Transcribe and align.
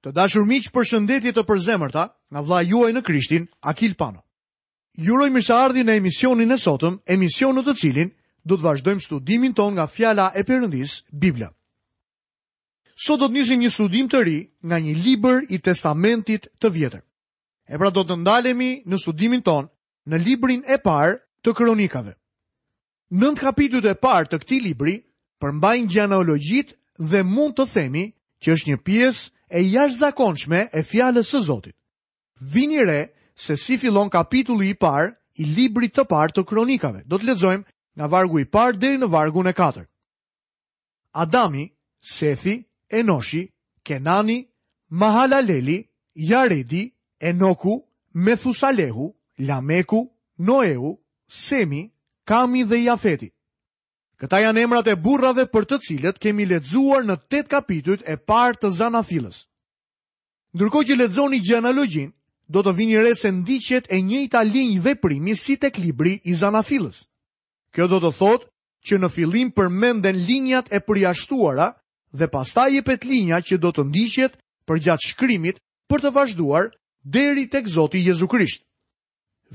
Të 0.00 0.12
dashur 0.16 0.46
miq, 0.48 0.68
përshëndetje 0.72 1.32
të 1.36 1.42
përzemërta 1.44 2.04
nga 2.32 2.40
vllai 2.46 2.62
juaj 2.72 2.90
në 2.96 3.02
Krishtin, 3.04 3.46
Akil 3.68 3.94
Pano. 4.00 4.22
Ju 4.96 5.14
uroj 5.14 5.28
mirëseardhje 5.34 5.84
në 5.84 5.96
emisionin 6.00 6.52
e 6.52 6.56
sotëm, 6.58 6.96
emision 7.16 7.54
në 7.58 7.64
të 7.66 7.74
cilin 7.80 8.12
do 8.48 8.56
të 8.56 8.64
vazhdojmë 8.66 9.02
studimin 9.04 9.52
ton 9.54 9.74
nga 9.76 9.84
fjala 9.86 10.30
e 10.34 10.42
Perëndis, 10.48 10.94
Bibla. 11.12 11.50
Sot 13.00 13.20
do 13.20 13.28
të 13.28 13.36
nisim 13.36 13.60
një 13.60 13.70
studim 13.74 14.08
të 14.12 14.22
ri 14.24 14.38
nga 14.68 14.78
një 14.86 14.94
libër 15.04 15.46
i 15.52 15.58
Testamentit 15.68 16.48
të 16.60 16.70
Vjetër. 16.76 17.02
E 17.70 17.78
pra 17.78 17.90
do 17.94 18.02
të 18.04 18.16
ndalemi 18.24 18.70
në 18.90 18.98
studimin 19.04 19.44
ton 19.46 19.68
në 20.10 20.22
librin 20.24 20.62
e 20.64 20.78
parë 20.84 21.18
të 21.44 21.54
Kronikave. 21.60 22.16
Nënt 23.20 23.40
kapitujt 23.44 23.84
e 23.84 23.94
parë 24.04 24.30
të 24.32 24.40
këtij 24.42 24.60
libri 24.68 24.96
përmbajnë 25.44 25.92
gjenealogjitë 25.92 26.76
dhe 27.12 27.20
mund 27.24 27.54
të 27.58 27.68
themi 27.74 28.06
që 28.42 28.48
është 28.56 28.68
një 28.72 28.80
pjesë 28.86 29.28
e 29.50 29.60
jash 29.70 29.96
zakonçme 29.98 30.68
e 30.72 30.82
fjallës 30.82 31.30
së 31.32 31.40
Zotit. 31.40 31.74
Vini 32.40 32.80
re 32.86 33.10
se 33.34 33.56
si 33.56 33.78
fillon 33.78 34.08
kapitulli 34.10 34.70
i 34.70 34.74
par 34.74 35.10
i 35.34 35.44
librit 35.44 35.94
të 35.96 36.04
par 36.08 36.30
të 36.30 36.44
kronikave. 36.44 37.02
Do 37.06 37.18
të 37.18 37.26
lezojmë 37.26 37.66
nga 37.96 38.06
vargu 38.06 38.38
i 38.40 38.44
par 38.46 38.76
dhe 38.78 38.94
në 38.98 39.08
vargun 39.10 39.46
e 39.46 39.52
4. 39.52 39.82
Adami, 41.12 41.66
Sethi, 42.00 42.62
Enoshi, 42.90 43.48
Kenani, 43.82 44.46
Mahalaleli, 44.90 45.80
Jaredi, 46.14 46.94
Enoku, 47.20 47.82
Methusalehu, 48.14 49.12
Lameku, 49.38 50.06
Noeu, 50.38 50.98
Semi, 51.26 51.90
Kami 52.24 52.62
dhe 52.64 52.84
Jafeti. 52.86 53.30
Këta 54.20 54.36
janë 54.44 54.60
emrat 54.66 54.86
e 54.92 54.96
burrave 55.00 55.46
për 55.48 55.64
të 55.66 55.76
cilët 55.86 56.18
kemi 56.20 56.44
ledzuar 56.46 57.04
në 57.08 57.16
8 57.28 57.48
kapitujt 57.48 58.02
e 58.06 58.16
par 58.20 58.52
të 58.54 58.68
zanathilës. 58.76 59.46
Ndërko 60.54 60.80
që 60.86 60.94
ledzoni 60.98 61.38
gjenalogjin, 61.46 62.10
do 62.50 62.60
të 62.66 62.72
vini 62.74 62.98
re 62.98 63.12
se 63.14 63.30
ndiqet 63.34 63.86
e 63.94 63.98
njëta 64.02 64.40
linjë 64.50 64.80
veprimi 64.82 65.36
si 65.38 65.54
tek 65.62 65.78
libri 65.78 66.16
i 66.24 66.34
zanafilës. 66.40 66.96
Kjo 67.74 67.86
do 67.92 67.98
të 68.02 68.10
thotë 68.18 68.48
që 68.86 68.98
në 68.98 69.10
fillim 69.16 69.50
përmenden 69.54 70.18
linjat 70.26 70.72
e 70.74 70.80
përjashtuara 70.88 71.68
dhe 72.18 72.26
pasta 72.34 72.64
jepet 72.74 73.04
linja 73.06 73.38
që 73.46 73.60
do 73.62 73.70
të 73.72 73.82
ndiqet 73.90 74.32
për 74.66 74.82
gjatë 74.86 75.06
shkrimit 75.10 75.62
për 75.90 76.02
të 76.02 76.10
vazhduar 76.18 76.66
deri 77.18 77.46
tek 77.54 77.68
Zoti 77.76 78.02
Jezu 78.08 78.26
Krisht. 78.32 78.66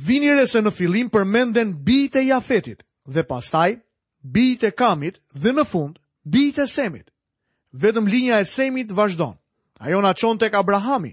Vini 0.08 0.32
re 0.38 0.48
se 0.48 0.62
në 0.64 0.72
fillim 0.80 1.10
përmenden 1.12 1.76
bijtë 1.88 2.20
e 2.22 2.28
Jafetit 2.32 2.84
dhe 3.16 3.24
pastaj 3.34 3.72
bijtë 4.36 4.68
e 4.68 4.72
Kamit 4.80 5.20
dhe 5.44 5.52
në 5.58 5.66
fund 5.74 6.00
bijtë 6.36 6.64
e 6.64 6.68
Semit. 6.78 7.12
Vetëm 7.84 8.08
linja 8.08 8.40
e 8.40 8.46
Semit 8.58 8.92
vazhdon. 8.92 9.36
Ajo 9.80 10.02
na 10.02 10.14
qonë 10.16 10.40
tek 10.40 10.54
Abrahami, 10.56 11.12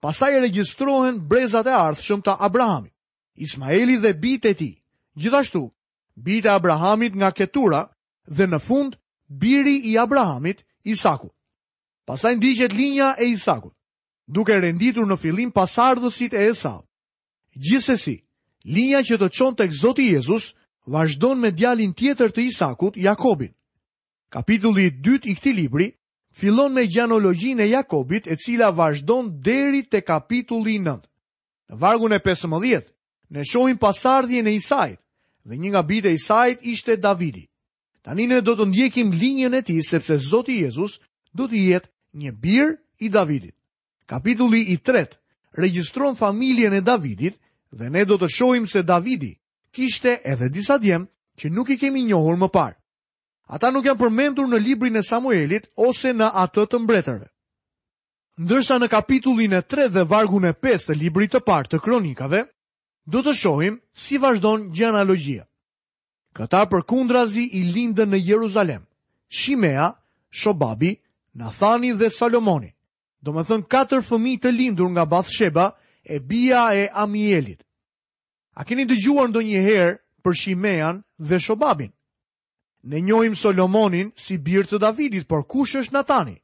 pasaj 0.00 0.32
e 0.36 0.40
registrohen 0.44 1.18
brezat 1.28 1.66
e 1.66 1.74
ardhëshëm 1.86 2.20
të 2.24 2.36
Abrahami, 2.46 2.90
Ismaeli 3.42 3.96
dhe 3.98 4.12
bitë 4.22 4.48
e 4.48 4.54
ti. 4.54 4.70
Gjithashtu, 5.18 5.62
bitë 6.14 6.48
e 6.48 6.52
Abrahamit 6.54 7.14
nga 7.18 7.30
ketura 7.34 7.80
dhe 8.36 8.46
në 8.46 8.58
fund, 8.62 8.92
biri 9.28 9.74
i 9.90 9.96
Abrahamit, 9.98 10.62
Isaku. 10.86 11.28
Pasaj 12.06 12.34
ndiqet 12.36 12.72
linja 12.74 13.14
e 13.18 13.26
Isaku, 13.34 13.70
duke 14.34 14.54
renditur 14.62 15.06
në 15.06 15.16
filim 15.22 15.50
pasardhësit 15.50 16.34
e 16.34 16.46
Esau. 16.52 16.84
Gjithsesi, 17.58 18.16
linja 18.74 19.02
që 19.06 19.18
të 19.18 19.28
qonë 19.36 19.58
tek 19.58 19.74
Zoti 19.80 20.06
Jezus, 20.14 20.52
vazhdon 20.86 21.40
me 21.42 21.50
djalin 21.50 21.92
tjetër 21.98 22.30
të 22.34 22.46
Isakut, 22.50 22.96
Jakobin. 22.96 23.54
Kapitulli 24.30 24.90
2 24.90 25.26
i 25.26 25.34
këti 25.34 25.52
libri, 25.52 25.90
fillon 26.38 26.68
me 26.76 26.82
gjanologjin 26.94 27.58
e 27.64 27.68
Jakobit 27.74 28.26
e 28.26 28.36
cila 28.36 28.70
vazhdon 28.70 29.26
deri 29.44 29.80
te 29.92 30.00
kapitulli 30.10 30.76
9. 30.82 30.98
Në 31.70 31.78
vargun 31.82 32.12
e 32.12 32.18
15, 32.26 32.80
ne 33.34 33.44
shohim 33.46 33.78
pasardhjen 33.80 34.46
e 34.50 34.54
Isajt 34.58 34.98
dhe 35.46 35.54
një 35.56 35.70
nga 35.72 35.82
bitë 35.90 36.10
e 36.10 36.14
Isajt 36.18 36.66
ishte 36.74 36.96
Davidi. 36.96 37.44
Tani 38.04 38.26
ne 38.26 38.40
do 38.44 38.54
të 38.58 38.66
ndjekim 38.68 39.12
linjën 39.20 39.54
e 39.58 39.62
tij 39.62 39.82
sepse 39.90 40.16
Zoti 40.30 40.58
Jezus 40.64 40.98
do 41.32 41.46
të 41.48 41.58
jetë 41.70 41.88
një 42.20 42.32
bir 42.42 42.66
i 43.04 43.08
Davidit. 43.14 43.54
Kapitulli 44.10 44.60
i 44.74 44.78
3 44.86 45.06
regjistron 45.58 46.16
familjen 46.18 46.74
e 46.76 46.80
Davidit 46.84 47.38
dhe 47.78 47.86
ne 47.94 48.02
do 48.04 48.18
të 48.18 48.28
shohim 48.36 48.66
se 48.66 48.82
Davidi 48.82 49.36
kishte 49.74 50.18
edhe 50.24 50.48
disa 50.50 50.76
djem 50.78 51.06
që 51.38 51.46
nuk 51.50 51.70
i 51.70 51.78
kemi 51.80 52.02
njohur 52.10 52.36
më 52.42 52.48
parë. 52.54 52.76
Ata 53.46 53.68
nuk 53.70 53.84
janë 53.84 54.00
përmendur 54.00 54.46
në 54.48 54.58
librin 54.64 54.96
e 54.96 55.02
Samuelit 55.04 55.66
ose 55.76 56.14
në 56.16 56.30
atë 56.44 56.64
të 56.72 56.78
mbretërve. 56.80 57.26
Ndërsa 58.44 58.78
në 58.80 58.88
kapitullin 58.90 59.52
e 59.54 59.60
3 59.68 59.88
dhe 59.94 60.04
vargun 60.10 60.46
e 60.48 60.54
5 60.56 60.88
të 60.88 60.96
librit 60.98 61.34
të 61.34 61.42
partë 61.46 61.74
të 61.76 61.82
kronikave, 61.84 62.40
do 63.06 63.20
të 63.22 63.34
shohim 63.42 63.76
si 63.92 64.18
vazhdon 64.18 64.70
gjenalogjia. 64.74 65.44
Këta 66.34 66.64
për 66.72 66.84
kundrazi 66.90 67.44
i 67.52 67.62
lindën 67.74 68.10
në 68.10 68.18
Jeruzalem, 68.30 68.82
Shimea, 69.28 69.90
Shobabi, 70.32 70.94
Nathani 71.38 71.92
dhe 71.94 72.08
Salomoni, 72.10 72.72
do 73.20 73.32
më 73.32 73.44
thënë 73.48 73.68
katër 73.70 74.02
fëmi 74.08 74.38
të 74.42 74.50
lindur 74.56 74.90
nga 74.94 75.04
Bath 75.04 75.28
Sheba 75.36 75.68
e 76.02 76.18
Bia 76.18 76.70
e 76.74 76.88
Amielit. 77.04 77.60
A 78.58 78.64
keni 78.64 78.86
dëgjuar 78.86 79.28
ndo 79.30 79.42
një 79.46 79.62
herë 79.68 79.94
për 80.24 80.36
Shimean 80.42 81.04
dhe 81.18 81.38
Shobabin? 81.38 81.93
Ne 82.86 83.00
njohim 83.00 83.32
Solomonin 83.36 84.10
si 84.16 84.36
birë 84.38 84.66
të 84.68 84.78
Davidit, 84.82 85.24
por 85.28 85.46
kush 85.48 85.76
është 85.80 85.92
Natani? 85.96 86.34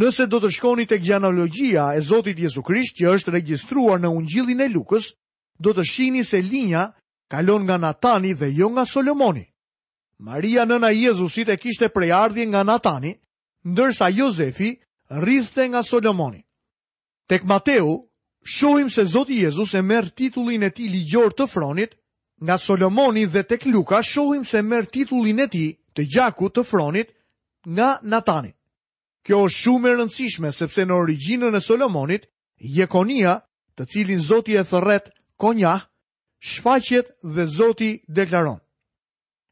Nëse 0.00 0.26
do 0.30 0.40
të 0.42 0.50
shkoni 0.56 0.86
të 0.86 0.96
gjanologia 1.06 1.84
e 1.94 2.00
Zotit 2.02 2.38
Jezu 2.42 2.62
Krisht 2.66 2.96
që 2.98 3.12
është 3.14 3.32
registruar 3.36 4.00
në 4.02 4.10
ungjillin 4.10 4.60
e 4.60 4.66
lukës, 4.72 5.12
do 5.62 5.70
të 5.74 5.84
shini 5.86 6.24
se 6.26 6.40
linja 6.42 6.88
kalon 7.30 7.62
nga 7.68 7.78
Natani 7.78 8.32
dhe 8.34 8.50
jo 8.54 8.68
nga 8.74 8.84
Solomoni. 8.86 9.46
Maria 10.18 10.66
nëna 10.66 10.90
Jezusit 10.90 11.48
e 11.48 11.56
kishte 11.56 11.88
prejardhje 11.88 12.46
nga 12.50 12.64
Natani, 12.66 13.14
ndërsa 13.70 14.10
Jozefi 14.10 14.72
rrithte 15.22 15.68
nga 15.70 15.82
Solomoni. 15.86 16.42
Tek 17.30 17.44
Mateu, 17.46 18.10
shohim 18.42 18.90
se 18.90 19.06
Zotit 19.06 19.38
Jezus 19.46 19.74
e 19.78 19.82
merë 19.86 20.14
titullin 20.18 20.66
e 20.66 20.74
ti 20.74 20.88
ligjor 20.90 21.30
të 21.32 21.46
fronit 21.54 21.94
nga 22.44 22.58
Solomoni 22.58 23.26
dhe 23.26 23.42
tek 23.42 23.64
Luka 23.66 24.02
shohim 24.02 24.44
se 24.50 24.62
merr 24.70 24.86
titullin 24.92 25.40
e 25.40 25.46
tij 25.54 25.70
të 25.94 26.02
gjaku 26.14 26.46
të 26.54 26.62
fronit 26.70 27.08
nga 27.76 27.90
Natani. 28.10 28.52
Kjo 29.24 29.36
është 29.46 29.60
shumë 29.62 29.88
e 29.90 29.96
rëndësishme 29.98 30.50
sepse 30.60 30.82
në 30.86 30.94
origjinën 31.02 31.56
e 31.56 31.60
Solomonit, 31.60 32.24
Jekonia, 32.78 33.34
të 33.76 33.82
cilin 33.92 34.20
Zoti 34.28 34.56
e 34.56 34.64
thërret 34.70 35.10
Konja, 35.40 35.74
shfaqet 36.48 37.08
dhe 37.34 37.44
Zoti 37.56 37.90
deklaron. 38.16 38.58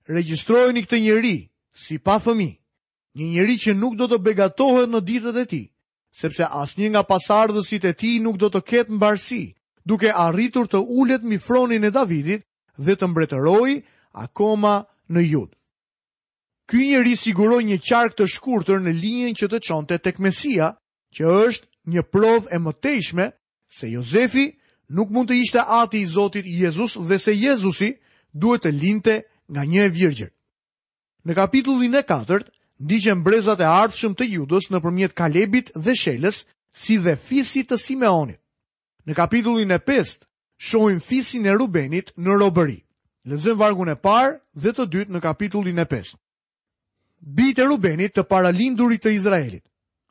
Regjistrojeni 0.09 0.83
këtë 0.89 0.99
njeri 1.05 1.37
si 1.83 1.99
pa 1.99 2.17
fëmi, 2.25 2.49
një 3.19 3.27
njeri 3.35 3.57
që 3.65 3.77
nuk 3.77 3.99
do 4.01 4.07
të 4.09 4.23
begatohet 4.25 4.89
në 4.89 5.01
ditët 5.09 5.37
e 5.45 5.47
ti, 5.51 5.63
sepse 6.21 6.49
asnjë 6.63 6.89
nga 6.95 7.03
pasardhësit 7.05 7.85
e 7.93 7.93
ti 7.93 8.17
nuk 8.25 8.41
do 8.41 8.49
të 8.49 8.61
ketë 8.71 8.95
mbarsi, 8.97 9.43
duke 9.85 10.09
arritur 10.17 10.65
të 10.67 10.81
ullet 10.97 11.23
mi 11.29 11.37
fronin 11.39 11.85
e 11.85 11.91
Davidit 11.91 12.48
dhe 12.79 12.95
të 12.97 13.09
mbretëroi 13.11 13.81
akoma 14.13 14.85
në 15.11 15.23
Jud. 15.29 15.51
Ky 16.69 16.85
njeri 16.93 17.17
siguroi 17.17 17.65
një 17.65 17.79
qark 17.83 18.17
të 18.17 18.27
shkurtër 18.29 18.83
në 18.85 18.93
linjën 19.03 19.37
që 19.41 19.47
të 19.51 19.61
çonte 19.69 19.99
tek 19.99 20.19
Mesia, 20.21 20.75
që 21.15 21.23
është 21.49 21.67
një 21.93 22.03
provë 22.13 22.49
e 22.53 22.59
mëtejshme 22.61 23.27
se 23.77 23.89
Jozefi 23.91 24.47
nuk 24.93 25.11
mund 25.13 25.29
të 25.31 25.37
ishte 25.43 25.63
ati 25.81 26.03
i 26.03 26.07
Zotit 26.07 26.47
Jezus 26.47 26.99
dhe 27.09 27.19
se 27.19 27.33
Jezusi 27.33 27.91
duhet 28.33 28.63
të 28.67 28.73
linte 28.73 29.15
nga 29.49 29.63
një 29.65 29.83
e 29.89 29.89
virgjër. 29.93 30.31
Në 31.25 31.33
kapitullin 31.35 31.95
e 31.97 32.05
4, 32.09 32.45
ndiqen 32.85 33.25
brezat 33.25 33.61
e 33.61 33.69
ardhshëm 33.69 34.13
të 34.15 34.25
Judës 34.35 34.69
në 34.71 34.79
përmjet 34.85 35.17
kalebit 35.17 35.73
dhe 35.75 35.95
shelës 35.97 36.45
si 36.73 36.97
dhe 36.99 37.17
fisit 37.17 37.69
të 37.73 37.77
Simeonit. 37.81 38.39
Në 39.09 39.17
kapitullin 39.17 39.73
e 39.75 39.81
shohim 40.59 41.01
fisin 41.01 41.47
e 41.47 41.55
Rubenit 41.55 42.13
në 42.19 42.37
robëri. 42.43 42.79
lezën 43.29 43.55
vargun 43.61 43.89
e 43.89 43.95
parë 43.95 44.41
dhe 44.57 44.71
të 44.73 44.85
dytë 44.93 45.13
në 45.15 45.21
kapitullin 45.23 45.79
e 45.79 45.85
5. 45.85 46.17
Bitë 47.21 47.63
e 47.63 47.67
Rubenit 47.69 48.15
të 48.15 48.23
paralindurit 48.25 49.03
të 49.05 49.11
Izraelit. 49.15 49.65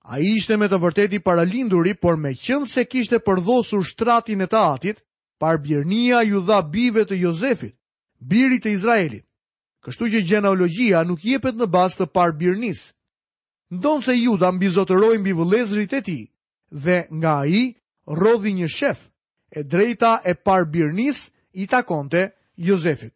A 0.08 0.20
i 0.22 0.36
ishte 0.40 0.58
me 0.58 0.68
të 0.70 0.78
vërteti 0.80 1.20
paralinduri, 1.20 1.94
por 1.98 2.16
me 2.18 2.30
qëndë 2.36 2.68
se 2.70 2.86
kishte 2.86 3.20
përdhosur 3.20 3.84
shtratin 3.84 4.42
e 4.42 4.48
ta 4.48 4.72
atit, 4.74 5.02
parbjernia 5.40 6.22
ju 6.24 6.42
dha 6.42 6.62
bive 6.62 7.04
të 7.06 7.16
Jozefit, 7.22 7.76
birit 8.22 8.64
të 8.64 8.70
Izraelit. 8.72 9.26
Kështu 9.84 10.06
që 10.14 10.22
genealogia 10.28 11.02
nuk 11.04 11.26
jepet 11.26 11.56
në 11.56 11.68
bas 11.68 11.98
të 11.98 12.06
parbjernis. 12.14 12.94
Ndonë 13.72 14.04
se 14.06 14.14
juda 14.16 14.52
mbizotërojnë 14.52 15.24
bivëlezrit 15.26 15.94
e 15.94 16.02
ti, 16.02 16.20
dhe 16.72 17.08
nga 17.12 17.44
i 17.46 17.74
rodhi 18.08 18.54
një 18.56 18.68
shef, 18.72 19.10
e 19.52 19.64
drejta 19.64 20.22
e 20.26 20.34
par 20.36 20.66
birnis 20.74 21.32
i 21.54 21.68
takonte 21.68 22.32
Jozefit. 22.58 23.14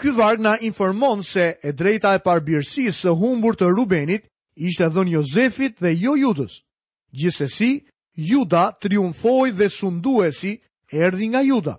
Ky 0.00 0.10
varg 0.10 0.40
na 0.40 0.56
informon 0.58 1.22
se 1.22 1.56
e 1.62 1.72
drejta 1.72 2.14
e 2.14 2.18
par 2.24 2.40
birsis 2.40 2.96
së 3.04 3.12
humbur 3.20 3.56
të 3.58 3.68
Rubenit 3.76 4.24
ishte 4.56 4.88
dhën 4.94 5.10
Jozefit 5.12 5.76
dhe 5.82 5.92
jo 6.02 6.14
Judës. 6.16 6.54
Gjithsesi, 7.12 7.72
Juda 8.16 8.64
triumfoi 8.80 9.50
dhe 9.58 9.68
sunduesi 9.68 10.52
erdhi 10.92 11.28
nga 11.28 11.42
Juda. 11.44 11.76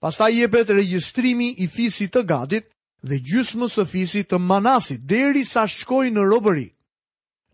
Pastaj 0.00 0.30
jepet 0.38 0.70
regjistrimi 0.78 1.48
i 1.58 1.66
fisit 1.74 2.14
të 2.14 2.22
Gadit 2.30 2.70
dhe 3.08 3.18
gjysmës 3.28 3.74
së 3.76 3.84
fisit 3.92 4.28
të 4.30 4.38
Manasit 4.40 5.02
derisa 5.10 5.66
shkoj 5.68 6.06
në 6.10 6.24
robëri. 6.32 6.68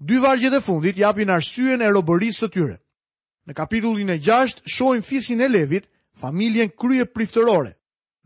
Dy 0.09 0.21
vargjet 0.23 0.55
e 0.55 0.61
fundit 0.61 0.97
japin 0.99 1.31
arsyen 1.37 1.83
e 1.83 1.89
robërisë 1.97 2.45
së 2.45 2.51
tyre. 2.55 2.77
Në 3.47 3.55
kapitullin 3.55 4.11
e 4.11 4.17
6 4.19 4.65
shohim 4.67 5.03
fisin 5.07 5.41
e 5.41 5.47
Levit, 5.49 5.85
familjen 6.19 6.71
krye 6.83 7.05
priftërore, 7.07 7.77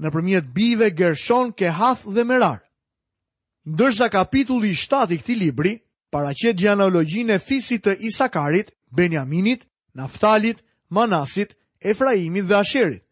në 0.00 0.08
përmjet 0.14 0.46
bive, 0.56 0.88
gershon, 0.96 1.50
kehath 1.52 2.06
dhe 2.16 2.24
merar. 2.24 2.62
Ndërsa 3.68 4.06
kapitulli 4.08 4.70
7 4.72 5.12
i 5.12 5.18
këti 5.20 5.36
libri, 5.36 5.74
paracet 6.10 6.56
gjanologjin 6.56 7.30
e 7.34 7.38
fisit 7.38 7.84
të 7.86 7.98
Isakarit, 8.08 8.72
Benjaminit, 8.96 9.66
Naftalit, 9.92 10.64
Manasit, 10.88 11.52
Efraimit 11.84 12.48
dhe 12.48 12.56
Asherit. 12.56 13.04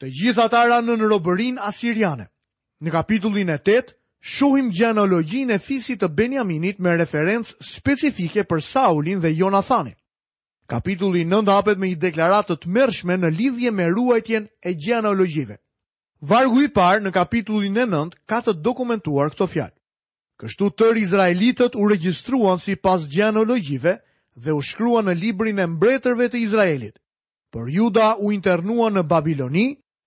Të 0.00 0.08
gjitha 0.16 0.48
ta 0.48 0.64
ranë 0.72 0.86
në 0.86 0.96
në 1.02 1.08
robërin 1.12 1.58
Asiriane. 1.60 2.30
Në 2.80 2.90
kapitullin 2.96 3.50
e 3.52 3.58
8, 3.60 3.92
shohim 4.20 4.70
gjanologjin 4.72 5.50
e 5.52 5.58
fisit 5.60 6.00
të 6.00 6.08
Benjaminit 6.16 6.78
me 6.80 6.96
referencë 6.96 7.58
specifike 7.60 8.48
për 8.48 8.62
Saulin 8.64 9.20
dhe 9.20 9.34
Jonathanit. 9.36 9.99
Kapitulli 10.70 11.24
9 11.26 11.50
hapet 11.58 11.78
me 11.82 11.88
një 11.90 11.96
deklaratë 12.06 12.54
të 12.54 12.56
të 12.62 12.70
mërshme 12.74 13.14
në 13.18 13.30
lidhje 13.38 13.70
me 13.78 13.88
ruajtjen 13.94 14.44
e 14.64 14.74
gjenologjive. 14.84 15.56
Vargu 16.30 16.60
i 16.62 16.68
parë 16.76 17.02
në 17.04 17.10
kapitullin 17.16 17.76
e 17.76 17.86
nëndë 17.90 18.20
ka 18.30 18.38
të 18.46 18.54
dokumentuar 18.66 19.32
këto 19.34 19.48
fjalë. 19.50 19.74
Kështu 20.40 20.68
tër 20.78 21.00
Izraelitët 21.02 21.74
u 21.74 21.88
regjistruan 21.90 22.62
si 22.62 22.76
pas 22.78 23.02
gjenologjive 23.12 23.96
dhe 24.44 24.54
u 24.54 24.62
shkruan 24.70 25.10
në 25.10 25.14
librin 25.24 25.58
e 25.58 25.66
mbretërve 25.74 26.28
të 26.32 26.38
Izraelit, 26.44 27.00
për 27.50 27.66
juda 27.78 28.12
u 28.22 28.30
internua 28.32 28.92
në 28.94 29.02
Babiloni 29.10 29.66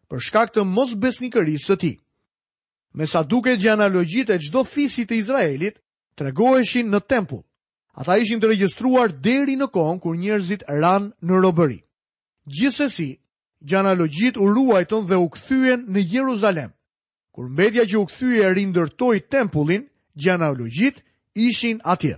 për 0.09 0.19
shkak 0.29 0.53
të 0.55 0.63
mos 0.65 0.95
besnikërisë 1.03 1.73
të 1.75 1.79
ti. 1.83 1.91
Me 2.95 3.05
sa 3.11 3.23
duke 3.27 3.57
gjenologjit 3.59 4.29
e 4.31 4.39
gjdo 4.47 4.63
fisit 4.63 5.09
të 5.11 5.19
Izraelit, 5.25 5.81
tregoheshin 6.15 6.87
në 6.93 7.01
tempull. 7.11 7.43
Ata 7.93 8.17
ishin 8.17 8.39
të 8.41 8.47
regjistruar 8.49 9.11
deri 9.23 9.53
në 9.57 9.67
kohën 9.75 9.99
kur 10.01 10.15
njerëzit 10.17 10.63
ranë 10.81 11.11
në 11.29 11.41
robëri. 11.45 11.77
Gjithsesi, 12.49 13.09
gjanalogjit 13.69 14.37
u 14.41 14.47
ruajtën 14.55 15.05
dhe 15.09 15.19
u 15.21 15.27
këthyen 15.35 15.85
në 15.93 16.01
Jeruzalem. 16.15 16.71
Kur 17.33 17.49
mbedja 17.49 17.85
që 17.89 17.97
u 18.01 18.05
kthye 18.09 18.41
e 18.47 18.53
rindërtoj 18.57 19.19
tempullin, 19.29 19.85
gjanalogjit 20.23 21.03
ishin 21.37 21.79
atje. 21.83 22.17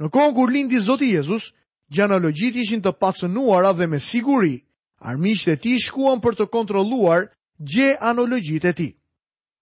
Në 0.00 0.06
kohën 0.10 0.32
kur 0.34 0.48
lindi 0.50 0.80
Zoti 0.80 1.12
Jezus, 1.12 1.52
gjanalogjit 1.94 2.56
ishin 2.56 2.80
të 2.82 2.92
pacënuara 3.00 3.72
dhe 3.76 3.86
me 3.86 4.00
siguri, 4.00 4.56
armisht 5.04 5.48
e 5.52 5.56
ti 5.60 5.76
shkuan 5.84 6.20
për 6.24 6.34
të 6.40 6.48
kontroluar 6.48 7.28
gje 7.60 7.92
analogjit 8.00 8.64
e 8.64 8.72
ti. 8.72 8.88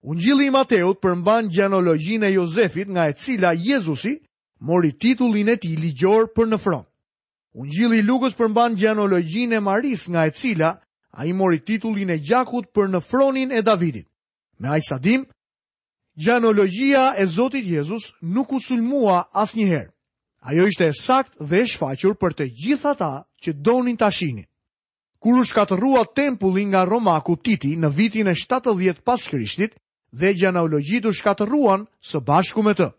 Ungjili 0.07 0.47
i 0.47 0.51
Mateut 0.55 0.99
përmban 1.03 1.51
gjanologjin 1.55 2.23
e 2.23 2.31
Jozefit 2.33 2.87
nga 2.89 3.07
e 3.07 3.13
cila 3.21 3.51
Jezusi 3.55 4.15
mori 4.65 4.91
titullin 4.99 5.47
e 5.51 5.55
tij 5.61 5.75
ligjor 5.77 6.29
për 6.35 6.47
në 6.51 6.57
front. 6.61 6.87
Ungjilli 7.53 7.99
i 7.99 8.03
Lukës 8.07 8.35
përmban 8.39 8.77
gjenologjinë 8.79 9.57
e 9.59 9.59
Maris, 9.61 10.07
nga 10.09 10.23
e 10.27 10.31
cila 10.39 10.71
ai 11.19 11.33
mori 11.37 11.59
titullin 11.59 12.09
e 12.15 12.19
gjakut 12.27 12.71
për 12.75 12.87
në 12.93 13.01
fronin 13.09 13.51
e 13.51 13.61
Davidit. 13.61 14.07
Me 14.59 14.69
aq 14.73 14.85
sa 14.87 14.97
dim, 14.99 15.25
gjenologjia 16.15 17.11
e 17.21 17.25
Zotit 17.27 17.65
Jezus 17.65 18.13
nuk 18.21 18.53
u 18.55 18.59
sulmua 18.59 19.25
asnjëherë. 19.33 19.91
Ajo 20.49 20.65
ishte 20.67 20.87
e 20.87 20.93
saktë 20.97 21.45
dhe 21.49 21.59
e 21.61 21.67
shfaqur 21.71 22.15
për 22.19 22.31
të 22.37 22.47
gjithë 22.63 22.87
ata 22.95 23.11
që 23.43 23.51
donin 23.63 23.97
ta 23.97 24.09
shihnin. 24.11 24.47
Kur 25.19 25.37
u 25.39 25.43
shkatërrua 25.43 26.01
tempulli 26.15 26.65
nga 26.65 26.81
Romaku 26.85 27.35
Titi 27.37 27.75
në 27.79 27.89
vitin 27.95 28.27
e 28.27 28.33
70 28.35 29.03
pas 29.07 29.27
Krishtit, 29.27 29.75
dhe 30.11 30.33
gjenologjit 30.35 31.05
u 31.05 31.13
shkatëruan 31.13 31.85
së 32.03 32.19
bashku 32.19 32.63
me 32.63 32.73
të. 32.73 32.89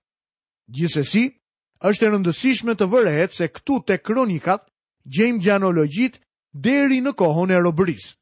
Gjithsesi, 0.73 1.25
është 1.83 2.07
e 2.07 2.11
rëndësishme 2.13 2.75
të 2.79 2.87
vërehet 2.93 3.35
se 3.35 3.49
këtu 3.51 3.81
te 3.87 3.97
kronikat 3.99 4.63
gjejmë 5.09 5.41
gjanologjit 5.43 6.21
deri 6.55 7.01
në 7.03 7.15
kohën 7.19 7.51
e 7.51 7.59
robërisë. 7.61 8.15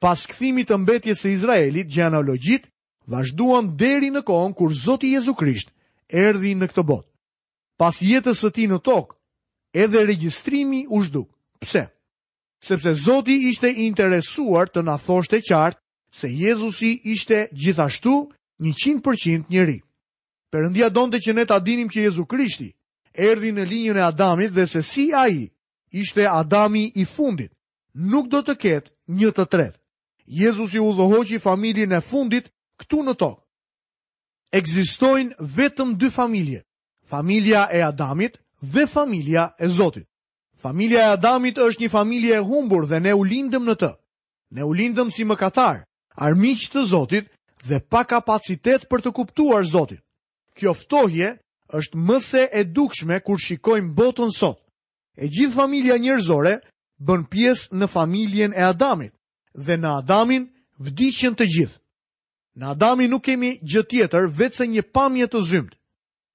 Pas 0.00 0.26
kthimit 0.28 0.68
të 0.68 0.78
mbetjes 0.82 1.20
së 1.24 1.32
Izraelit, 1.32 1.88
gjanologjit 1.88 2.66
vazhduan 3.08 3.74
deri 3.76 4.10
në 4.12 4.22
kohën 4.28 4.54
kur 4.58 4.72
Zoti 4.74 5.12
Jezu 5.14 5.34
Krisht 5.34 5.72
erdhi 6.08 6.54
në 6.54 6.68
këtë 6.70 6.84
botë. 6.88 7.08
Pas 7.78 7.96
jetës 8.00 8.40
së 8.40 8.50
tij 8.56 8.68
në 8.70 8.80
tokë, 8.84 9.16
edhe 9.76 10.04
regjistrimi 10.08 10.86
u 10.88 11.02
zhduk. 11.04 11.28
Pse? 11.60 11.86
Sepse 12.64 12.92
Zoti 12.96 13.36
ishte 13.50 13.68
interesuar 13.68 14.66
të 14.68 14.82
na 14.82 14.96
thoshte 14.96 15.42
qartë 15.44 15.80
se 16.16 16.30
Jezusi 16.32 16.94
ishte 17.12 17.46
gjithashtu 17.52 18.12
100% 18.64 19.50
njeri. 19.52 19.78
Perëndia 20.52 20.88
donte 20.88 21.20
që 21.20 21.34
ne 21.36 21.44
ta 21.44 21.58
dinim 21.60 21.88
që 21.92 22.06
Jezu 22.08 22.24
Krishti 22.24 22.70
erdi 23.16 23.50
në 23.56 23.64
linjën 23.70 23.96
e 23.98 24.02
Adamit 24.04 24.52
dhe 24.54 24.66
se 24.66 24.82
si 24.82 25.08
a 25.14 25.28
i 25.28 25.48
ishte 25.90 26.26
Adami 26.28 26.90
i 27.00 27.04
fundit, 27.08 27.52
nuk 27.94 28.28
do 28.28 28.42
të 28.44 28.56
ketë 28.62 28.92
një 29.16 29.30
të 29.36 29.44
tretë. 29.52 29.78
Jezus 30.26 30.74
i 30.74 30.80
u 30.82 30.90
dhohoqi 30.92 31.36
e 31.38 32.00
fundit 32.04 32.50
këtu 32.80 32.98
në 33.06 33.14
tokë. 33.14 33.42
Egzistojnë 34.58 35.34
vetëm 35.56 35.94
dy 36.00 36.10
familje, 36.10 36.60
familja 37.10 37.62
e 37.76 37.80
Adamit 37.82 38.36
dhe 38.60 38.86
familja 38.86 39.48
e 39.58 39.68
Zotit. 39.68 40.06
Familja 40.56 41.00
e 41.06 41.12
Adamit 41.16 41.58
është 41.58 41.82
një 41.82 41.88
familje 41.90 42.34
e 42.36 42.40
humbur 42.48 42.86
dhe 42.86 43.00
ne 43.00 43.14
u 43.14 43.24
lindëm 43.24 43.64
në 43.68 43.74
të. 43.80 43.90
Ne 44.56 44.64
u 44.64 44.72
lindëm 44.74 45.08
si 45.10 45.24
më 45.24 45.36
katarë, 45.36 45.82
të 46.72 46.82
Zotit 46.84 47.30
dhe 47.68 47.80
pa 47.80 48.04
kapacitet 48.04 48.88
për 48.90 49.00
të 49.00 49.10
kuptuar 49.12 49.64
Zotit. 49.64 50.00
Kjo 50.56 50.72
ftohje 50.74 51.36
është 51.68 51.96
më 51.98 52.18
se 52.22 52.42
e 52.52 52.64
dukshme 52.64 53.20
kur 53.20 53.38
shikojmë 53.40 53.94
botën 53.94 54.30
sot. 54.30 54.58
E 55.18 55.26
gjithë 55.28 55.56
familja 55.56 55.96
njerëzore 55.98 56.54
bën 57.06 57.22
pjesë 57.30 57.74
në 57.74 57.86
familjen 57.96 58.52
e 58.54 58.62
Adamit 58.72 59.12
dhe 59.64 59.76
në 59.76 59.90
Adamin 60.02 60.44
vdiqen 60.78 61.34
të 61.34 61.44
gjithë. 61.54 61.80
Në 62.56 62.66
Adami 62.74 63.08
nuk 63.08 63.24
kemi 63.24 63.58
gjë 63.62 63.82
tjetër 63.90 64.28
veçse 64.38 64.64
një 64.66 64.82
pamje 64.92 65.26
të 65.28 65.40
zymt. 65.50 65.72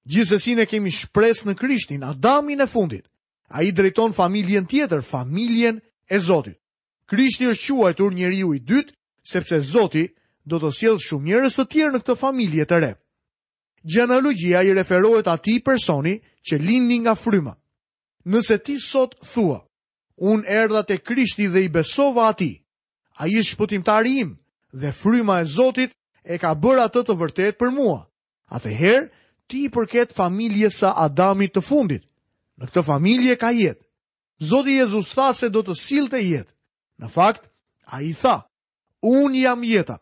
Gjithsesi 0.06 0.54
ne 0.54 0.66
kemi 0.66 0.90
shpresë 0.90 1.46
në 1.48 1.54
Krishtin, 1.58 2.02
Adamin 2.04 2.60
e 2.60 2.66
fundit. 2.66 3.06
Ai 3.50 3.72
drejton 3.72 4.12
familjen 4.12 4.66
tjetër, 4.66 5.02
familjen 5.02 5.80
e 6.10 6.18
Zotit. 6.18 6.58
Krishti 7.06 7.48
është 7.50 7.74
quajtur 7.76 8.14
njeriu 8.14 8.54
i 8.54 8.58
dytë 8.60 8.94
sepse 9.32 9.60
Zoti 9.60 10.06
do 10.48 10.56
të 10.58 10.70
sjellë 10.72 11.04
shumë 11.06 11.26
njerëz 11.28 11.54
të 11.58 11.66
tjerë 11.70 11.92
në 11.92 12.00
këtë 12.02 12.16
familje 12.22 12.64
të 12.66 12.78
re. 12.80 12.92
Gjenalogjia 13.84 14.62
i 14.62 14.74
referohet 14.74 15.26
ati 15.26 15.60
personi 15.64 16.18
që 16.48 16.58
lindin 16.60 17.02
nga 17.02 17.14
fryma. 17.18 17.54
Nëse 18.24 18.58
ti 18.64 18.76
sot 18.78 19.16
thua, 19.26 19.58
unë 20.22 20.46
erdha 20.46 20.82
te 20.86 20.96
krishti 21.02 21.46
dhe 21.50 21.64
i 21.66 21.68
besova 21.68 22.28
ati, 22.30 22.52
a 23.18 23.26
i 23.26 23.42
shpëtim 23.42 23.82
im 24.14 24.30
dhe 24.80 24.92
fryma 24.92 25.40
e 25.40 25.44
Zotit 25.44 25.90
e 26.24 26.38
ka 26.38 26.54
bërë 26.54 26.82
atë 26.84 27.02
të 27.06 27.14
vërtet 27.18 27.58
për 27.58 27.70
mua. 27.70 27.98
Atëherë 28.54 29.10
ti 29.48 29.64
i 29.64 29.68
përket 29.68 30.12
familje 30.14 30.70
sa 30.70 30.94
Adamit 30.96 31.52
të 31.54 31.60
fundit. 31.62 32.04
Në 32.58 32.66
këtë 32.68 32.82
familje 32.86 33.36
ka 33.36 33.50
jetë. 33.50 33.84
Zoti 34.42 34.70
Jezus 34.78 35.10
tha 35.14 35.32
se 35.34 35.48
do 35.48 35.62
të 35.62 35.74
sillte 35.76 36.16
të 36.16 36.22
jetë. 36.22 36.52
Në 37.02 37.08
fakt, 37.10 37.50
a 37.90 38.00
i 38.02 38.12
tha, 38.14 38.36
unë 39.02 39.36
jam 39.42 39.62
jetëa. 39.64 39.98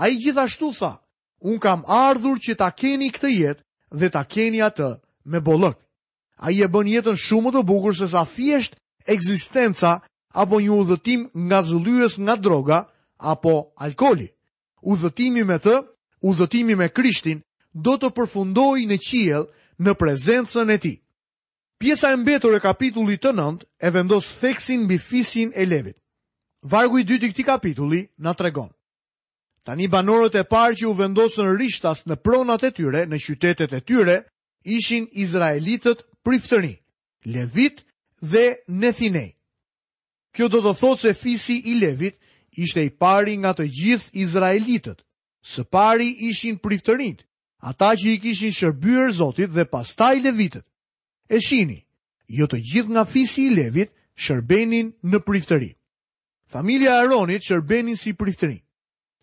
A 0.00 0.08
i 0.08 0.16
gjithashtu 0.22 0.72
tha, 0.78 0.92
un 1.40 1.56
kam 1.58 1.82
ardhur 1.88 2.38
që 2.44 2.54
ta 2.60 2.68
keni 2.70 3.08
këtë 3.12 3.30
jetë 3.32 3.64
dhe 4.00 4.08
ta 4.12 4.22
keni 4.32 4.60
atë 4.62 4.88
me 5.30 5.40
bollëk. 5.40 5.76
Ai 6.46 6.54
e 6.64 6.68
bën 6.72 6.86
jetën 6.94 7.16
shumë 7.24 7.48
më 7.48 7.52
të 7.56 7.64
bukur 7.68 7.94
se 7.96 8.06
sa 8.12 8.22
thjesht 8.24 8.76
ekzistenca 9.14 9.92
apo 10.42 10.56
një 10.60 10.72
udhëtim 10.80 11.20
nga 11.48 11.60
zëllyes 11.68 12.14
nga 12.24 12.34
droga 12.36 12.78
apo 13.32 13.54
alkooli. 13.84 14.28
Udhëtimi 14.92 15.42
me 15.50 15.58
të, 15.60 15.76
udhëtimi 16.28 16.74
me 16.80 16.88
Krishtin 16.88 17.38
do 17.84 17.94
të 18.00 18.08
përfundojë 18.16 18.86
në 18.88 18.98
qiel 19.08 19.42
në 19.84 19.92
prezencën 20.00 20.70
e 20.70 20.78
Tij. 20.82 20.96
Pjesa 21.80 22.12
e 22.12 22.16
mbetur 22.16 22.52
e 22.56 22.60
kapitullit 22.60 23.20
të 23.22 23.32
9 23.36 23.64
e 23.80 23.88
vendos 23.90 24.24
theksin 24.40 24.84
mbi 24.84 24.98
fisin 25.08 25.52
e 25.54 25.64
Levit. 25.66 25.96
Vargu 26.70 26.98
i 27.00 27.04
dytë 27.08 27.24
i 27.26 27.32
këtij 27.32 27.44
kapitulli 27.50 28.00
na 28.24 28.32
tregon 28.36 28.68
Tani 29.64 29.88
banorët 29.92 30.34
e 30.40 30.44
parë 30.48 30.78
që 30.80 30.86
u 30.88 30.94
vendosën 30.98 31.50
rishtas 31.60 32.04
në 32.08 32.16
pronat 32.24 32.62
e 32.64 32.70
tyre, 32.76 33.02
në 33.10 33.18
qytetet 33.24 33.74
e 33.76 33.80
tyre, 33.90 34.14
ishin 34.76 35.06
Izraelitët 35.22 36.06
priftëri, 36.24 36.72
Levit 37.34 37.82
dhe 38.32 38.46
Nethinej. 38.80 39.28
Kjo 40.34 40.48
do 40.54 40.60
të 40.64 40.72
thotë 40.80 41.00
se 41.04 41.12
fisi 41.24 41.58
i 41.68 41.74
Levit 41.82 42.16
ishte 42.64 42.84
i 42.84 42.90
pari 43.02 43.36
nga 43.40 43.52
të 43.58 43.66
gjithë 43.78 44.14
Izraelitët. 44.24 45.02
Së 45.50 45.64
pari 45.74 46.06
ishin 46.28 46.56
priftërinit, 46.60 47.24
ata 47.70 47.92
që 48.00 48.08
i 48.14 48.18
kishin 48.22 48.52
shërbyer 48.56 49.12
Zotit 49.20 49.50
dhe 49.56 49.64
pastaj 49.72 50.14
Levitët. 50.24 50.64
E 51.34 51.40
shini, 51.46 51.80
jo 52.38 52.48
të 52.48 52.60
gjithë 52.72 52.92
nga 52.96 53.04
fisi 53.12 53.44
i 53.48 53.54
Levit 53.58 53.92
shërbenin 54.24 54.92
në 55.10 55.20
priftëri. 55.28 55.70
Familja 56.54 56.96
Aronit 57.04 57.44
shërbenin 57.48 57.96
si 57.96 58.14
priftërinit 58.20 58.64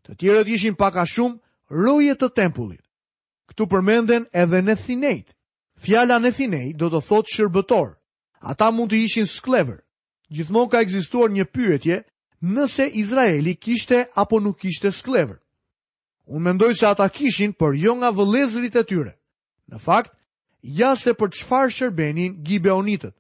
të 0.08 0.16
tjerët 0.16 0.48
ishin 0.48 0.76
paka 0.80 1.04
shumë 1.06 1.40
roje 1.70 2.16
të 2.16 2.30
tempullit. 2.36 2.84
Këtu 3.52 3.68
përmenden 3.68 4.26
edhe 4.32 4.62
në 4.64 4.76
thinejt. 4.86 5.34
Fjala 5.80 6.18
në 6.20 6.32
thinejt 6.38 6.78
do 6.80 6.90
të 6.92 7.02
thotë 7.08 7.34
shërbëtor. 7.36 7.90
Ata 8.42 8.72
mund 8.72 8.90
të 8.92 9.00
ishin 9.06 9.26
sklever. 9.28 9.84
Gjithmon 10.32 10.70
ka 10.72 10.82
egzistuar 10.82 11.30
një 11.32 11.46
pyetje 11.46 11.98
nëse 12.42 12.86
Izraeli 13.00 13.56
kishte 13.56 14.06
apo 14.16 14.40
nuk 14.40 14.60
kishte 14.62 14.92
sklever. 14.92 15.38
Unë 16.28 16.44
mendoj 16.44 16.74
se 16.76 16.88
ata 16.88 17.08
kishin, 17.10 17.54
për 17.56 17.72
jo 17.80 17.94
nga 17.96 18.10
vëlezrit 18.12 18.76
e 18.76 18.84
tyre. 18.84 19.14
Në 19.72 19.78
fakt, 19.80 20.12
ja 20.64 20.96
se 20.96 21.14
për 21.16 21.30
çfarë 21.36 21.72
shërbenin 21.72 22.40
Gibeonitët. 22.44 23.16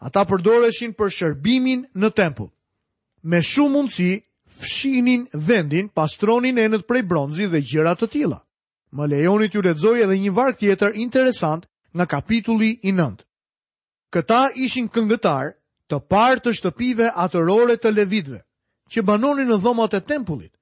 Ata 0.00 0.24
përdoreshin 0.28 0.92
për 0.96 1.08
shërbimin 1.12 1.86
në 1.94 2.10
tempull. 2.16 2.50
Me 3.24 3.40
shumë 3.44 3.72
mundësi, 3.72 4.12
fshinin 4.60 5.28
vendin, 5.34 5.88
pastronin 5.88 6.56
e 6.62 6.66
nët 6.68 6.86
prej 6.88 7.02
bronzi 7.08 7.46
dhe 7.52 7.60
gjërat 7.70 8.00
të 8.02 8.08
tila. 8.12 8.38
Më 8.96 9.04
lejoni 9.12 9.48
t'ju 9.48 9.62
redzoj 9.62 9.96
edhe 10.04 10.16
një 10.18 10.32
vark 10.36 10.58
tjetër 10.58 10.94
interesant 10.98 11.62
nga 11.94 12.06
kapitulli 12.06 12.72
i 12.82 12.90
nëndë. 12.92 13.24
Këta 14.10 14.40
ishin 14.64 14.88
këngëtar 14.90 15.52
të 15.88 15.96
partë 16.10 16.42
të 16.44 16.54
shtëpive 16.58 17.06
atërore 17.24 17.76
të 17.78 17.92
levitve, 17.94 18.40
që 18.90 19.02
banonin 19.06 19.48
në 19.50 19.58
dhomat 19.62 19.94
e 19.94 20.00
tempullit. 20.10 20.54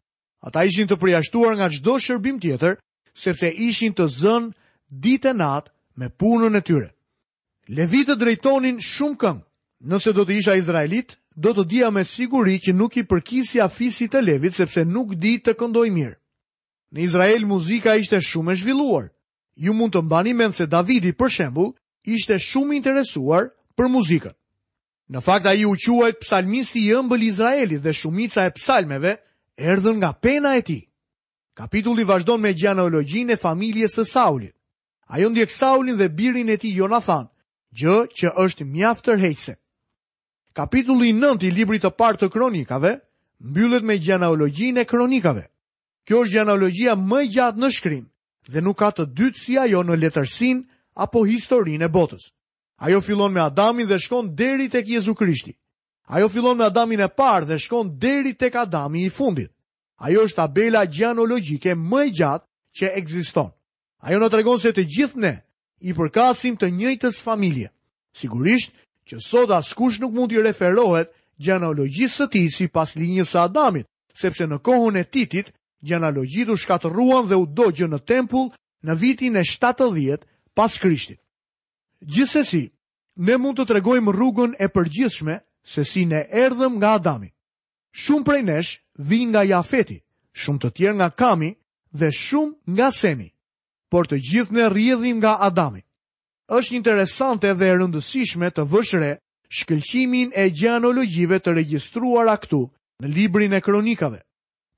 Ata 0.44 0.64
ishin 0.68 0.86
të 0.88 0.96
priashtuar 1.00 1.56
nga 1.56 1.68
qdo 1.72 1.94
shërbim 2.04 2.38
tjetër, 2.40 2.76
sepse 3.22 3.48
ishin 3.68 3.92
të 3.96 4.04
zënë 4.20 4.52
ditë 5.04 5.30
e 5.30 5.34
natë 5.40 5.70
me 5.98 6.08
punën 6.20 6.56
e 6.56 6.62
tyre. 6.64 6.90
Levitët 7.68 8.20
drejtonin 8.20 8.78
shumë 8.84 9.16
këngë, 9.22 9.47
Nëse 9.80 10.10
do 10.12 10.24
të 10.26 10.34
isha 10.40 10.56
Izraelit, 10.58 11.12
do 11.38 11.52
të 11.54 11.62
dija 11.70 11.88
me 11.94 12.02
siguri 12.12 12.56
që 12.62 12.72
nuk 12.74 12.96
i 12.98 13.04
përkisja 13.06 13.68
fisit 13.70 14.10
të 14.10 14.24
levit 14.26 14.54
sepse 14.58 14.82
nuk 14.84 15.12
di 15.22 15.36
të 15.38 15.54
këndoj 15.60 15.84
mirë. 15.94 16.16
Në 16.94 17.04
Izrael 17.04 17.44
muzika 17.46 17.94
ishte 18.00 18.18
shumë 18.20 18.52
e 18.52 18.56
zhvilluar. 18.58 19.04
Ju 19.54 19.74
mund 19.78 19.94
të 19.94 20.02
mbani 20.02 20.32
mend 20.34 20.54
se 20.58 20.66
Davidi 20.66 21.12
për 21.14 21.30
shembull 21.30 21.70
ishte 22.10 22.38
shumë 22.48 22.74
interesuar 22.80 23.52
për 23.78 23.90
muzikën. 23.94 24.34
Në 25.14 25.22
fakt 25.24 25.46
ai 25.46 25.62
u 25.64 25.76
quajt 25.86 26.18
psalmisti 26.26 26.80
i 26.88 26.94
ëmbël 26.98 27.22
i 27.22 27.30
Izraelit 27.30 27.82
dhe 27.82 27.94
shumica 27.94 28.46
e 28.46 28.52
psalmeve 28.58 29.14
erdhën 29.70 29.96
nga 30.00 30.10
pena 30.24 30.56
e 30.58 30.62
tij. 30.66 30.82
Kapitulli 31.54 32.04
vazhdon 32.10 32.40
me 32.42 32.52
gjanologjinë 32.58 33.32
e 33.32 33.36
familjes 33.46 33.94
së 33.98 34.04
Saulit. 34.10 34.54
Ajo 35.14 35.30
ndjek 35.30 35.50
Saulin 35.60 35.96
dhe 35.98 36.08
birin 36.18 36.50
e 36.50 36.56
tij 36.60 36.74
Jonathan, 36.78 37.30
gjë 37.78 37.96
që 38.16 38.28
është 38.44 38.66
mjaft 38.74 39.04
tërheqëse. 39.06 39.54
Kapitulli 40.58 41.12
9 41.14 41.44
i 41.46 41.52
librit 41.54 41.84
të 41.86 41.92
parë 41.94 42.18
të 42.18 42.28
kronikave 42.34 42.90
mbyllet 43.46 43.84
me 43.86 43.94
gjenealogjinë 44.02 44.80
e 44.82 44.86
kronikave. 44.90 45.44
Kjo 46.02 46.24
është 46.24 46.32
gjenealogjia 46.34 46.96
më 46.98 47.18
e 47.22 47.28
gjatë 47.36 47.62
në 47.62 47.68
shkrim 47.76 48.08
dhe 48.50 48.62
nuk 48.66 48.74
ka 48.80 48.88
të 48.96 49.04
dytë 49.14 49.38
si 49.38 49.54
ajo 49.62 49.84
në 49.86 49.98
letërsinë 50.02 50.64
apo 51.04 51.22
historinë 51.30 51.86
e 51.86 51.90
botës. 51.94 52.26
Ajo 52.82 52.98
fillon 53.06 53.30
me 53.30 53.38
Adamin 53.44 53.86
dhe 53.86 54.00
shkon 54.02 54.32
deri 54.34 54.66
tek 54.72 54.90
Jezu 54.90 55.14
Krishti. 55.14 55.54
Ajo 56.10 56.26
fillon 56.26 56.58
me 56.58 56.66
Adamin 56.66 57.04
e 57.06 57.08
parë 57.14 57.52
dhe 57.52 57.60
shkon 57.62 57.94
deri 58.02 58.34
tek 58.34 58.56
Adami 58.58 59.04
i 59.06 59.14
fundit. 59.14 59.52
Ajo 60.02 60.26
është 60.26 60.40
tabela 60.42 60.82
gjenologjike 60.90 61.76
më 61.78 62.02
e 62.02 62.10
gjatë 62.18 62.46
që 62.80 62.90
ekziston. 62.98 63.54
Ajo 64.02 64.18
na 64.18 64.26
tregon 64.28 64.58
se 64.58 64.74
të 64.74 64.82
gjithë 64.94 65.22
ne 65.22 65.34
i 65.86 65.94
përkasim 65.94 66.58
të 66.58 66.72
njëjtës 66.74 67.22
familje. 67.22 67.70
Sigurisht, 68.18 68.72
që 69.08 69.20
sot 69.24 69.50
as 69.56 69.72
kush 69.74 69.98
nuk 70.00 70.12
mund 70.12 70.28
t'i 70.32 70.40
referohet 70.42 71.08
gjenologjisë 71.40 72.14
së 72.20 72.26
tij 72.32 72.48
sipas 72.56 72.92
linjës 73.00 73.32
së 73.34 73.40
Adamit, 73.46 73.86
sepse 74.20 74.46
në 74.46 74.58
kohën 74.60 74.96
e 75.00 75.04
Titit 75.04 75.52
u 76.52 76.56
shkatërruan 76.62 77.26
dhe 77.28 77.36
u 77.38 77.46
dogjën 77.46 77.90
në 77.92 78.00
tempull 78.10 78.48
në 78.84 78.96
vitin 79.00 79.36
e 79.36 79.44
70 79.46 80.24
pas 80.54 80.78
Krishtit. 80.78 81.20
Gjithsesi, 82.00 82.70
ne 83.16 83.36
mund 83.38 83.58
të 83.58 83.64
tregojmë 83.70 84.12
rrugën 84.12 84.52
e 84.58 84.68
përgjithshme 84.68 85.36
se 85.64 85.84
si 85.84 86.04
ne 86.04 86.26
erdhëm 86.30 86.76
nga 86.78 86.90
Adami. 86.98 87.30
Shumë 87.94 88.24
prej 88.26 88.42
nesh 88.42 88.70
vinë 88.98 89.30
nga 89.32 89.42
Jafeti, 89.50 89.98
shumë 90.40 90.58
të 90.62 90.70
tjerë 90.76 90.96
nga 90.98 91.10
Kami 91.10 91.50
dhe 91.98 92.08
shumë 92.12 92.54
nga 92.74 92.90
Semi. 92.90 93.30
Por 93.90 94.04
të 94.06 94.16
gjithë 94.28 94.52
ne 94.52 94.66
rrjedhim 94.68 95.18
nga 95.22 95.38
Adami 95.46 95.82
është 96.48 96.76
interesante 96.80 97.50
dhe 97.60 97.68
rëndësishme 97.76 98.48
të 98.56 98.64
vëshre 98.72 99.08
shkëlqimin 99.52 100.30
e 100.34 100.46
gjenologjive 100.56 101.38
të 101.44 101.52
regjistruara 101.60 102.36
këtu 102.40 102.62
në 103.04 103.10
librin 103.14 103.52
e 103.52 103.60
kronikave. 103.60 104.22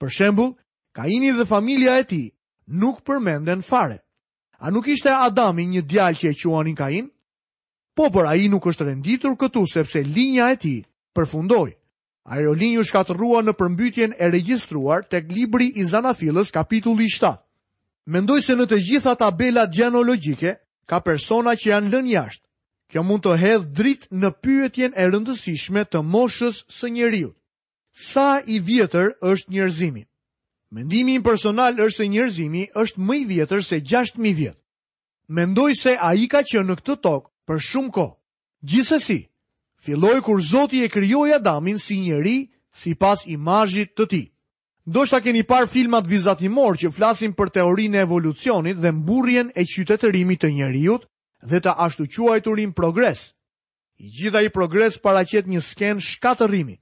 Për 0.00 0.08
shembul, 0.10 0.54
Kaini 0.96 1.30
dhe 1.32 1.44
familja 1.46 1.98
e 2.00 2.04
ti 2.04 2.22
nuk 2.66 3.04
përmenden 3.06 3.62
fare. 3.62 3.98
A 4.58 4.70
nuk 4.70 4.88
ishte 4.90 5.12
Adami 5.14 5.66
një 5.66 5.82
djalë 5.86 6.18
që 6.18 6.30
e 6.30 6.34
quanin 6.42 6.74
Kain? 6.74 7.06
Po, 7.94 8.10
për 8.10 8.26
a 8.26 8.34
i 8.36 8.48
nuk 8.48 8.66
është 8.66 8.84
renditur 8.90 9.36
këtu 9.38 9.62
sepse 9.70 10.02
linja 10.02 10.50
e 10.50 10.56
ti 10.56 10.74
përfundoj. 11.14 11.70
Aerolinju 12.26 12.82
shkatrua 12.84 13.42
në 13.42 13.54
përmbytjen 13.54 14.14
e 14.18 14.26
regjistruar 14.30 15.04
tek 15.06 15.30
libri 15.32 15.70
i 15.78 15.84
Zanafilës 15.84 16.50
kapitulli 16.52 17.06
7. 17.08 17.34
Mendoj 18.10 18.42
se 18.42 18.56
në 18.58 18.66
të 18.70 18.78
gjitha 18.88 19.14
tabelat 19.14 19.70
gjenologjike, 19.74 20.54
ka 20.90 20.98
persona 21.06 21.52
që 21.60 21.68
janë 21.70 21.90
lënë 21.92 22.10
jashtë. 22.14 22.46
Kjo 22.90 23.02
mund 23.06 23.22
të 23.22 23.34
hedhë 23.38 23.68
dritë 23.78 24.16
në 24.24 24.30
pyetjen 24.42 24.96
e 24.98 25.04
rëndësishme 25.12 25.84
të 25.86 26.00
moshës 26.12 26.56
së 26.76 26.88
njeriut. 26.96 27.36
Sa 28.10 28.40
i 28.50 28.56
vjetër 28.66 29.12
është 29.32 29.54
njerëzimi? 29.54 30.02
Mendimi 30.74 31.14
im 31.18 31.22
personal 31.26 31.78
është 31.78 31.96
se 32.00 32.08
njerëzimi 32.10 32.64
është 32.82 33.04
më 33.06 33.16
i 33.20 33.24
vjetër 33.32 33.62
se 33.68 33.78
6000 33.92 34.34
vjet. 34.40 34.58
Mendoj 35.28 35.72
se 35.78 35.92
ai 36.08 36.26
ka 36.30 36.42
qenë 36.42 36.66
në 36.68 36.76
këtë 36.80 36.96
tokë 37.06 37.30
për 37.46 37.62
shumë 37.68 37.90
kohë. 37.94 38.16
Gjithsesi, 38.68 39.20
filloi 39.82 40.18
kur 40.26 40.42
Zoti 40.50 40.82
e 40.84 40.88
krijoi 40.96 41.34
Adamin 41.38 41.78
si 41.78 42.00
njeri 42.02 42.36
sipas 42.82 43.26
imazhit 43.30 43.94
të 43.94 44.06
tij. 44.10 44.26
Do 44.92 45.04
keni 45.22 45.42
par 45.46 45.68
filmat 45.70 46.02
vizatimor 46.06 46.74
që 46.80 46.90
flasin 46.90 47.30
për 47.38 47.50
teorin 47.54 47.94
e 47.94 48.00
evolucionit 48.02 48.76
dhe 48.82 48.90
mburjen 48.90 49.52
e 49.54 49.62
qytetërimit 49.70 50.40
të 50.42 50.50
njeriut 50.54 51.04
dhe 51.46 51.58
të 51.62 51.72
ashtuqua 51.86 52.36
e 52.36 52.40
turim 52.42 52.72
progres. 52.74 53.20
I 54.02 54.10
gjitha 54.10 54.40
i 54.42 54.50
progres 54.50 54.98
para 54.98 55.22
një 55.22 55.60
sken 55.62 56.00
shkaterrimit. 56.00 56.80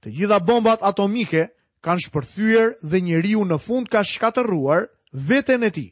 Të 0.00 0.08
gjitha 0.16 0.38
bombat 0.48 0.78
atomike 0.82 1.48
kanë 1.84 2.04
shpërthyër 2.06 2.68
dhe 2.88 3.00
njeriu 3.00 3.44
në 3.44 3.58
fund 3.66 3.88
ka 3.92 4.00
shkaterruar 4.04 4.88
veten 5.12 5.62
e 5.62 5.70
ti. 5.70 5.86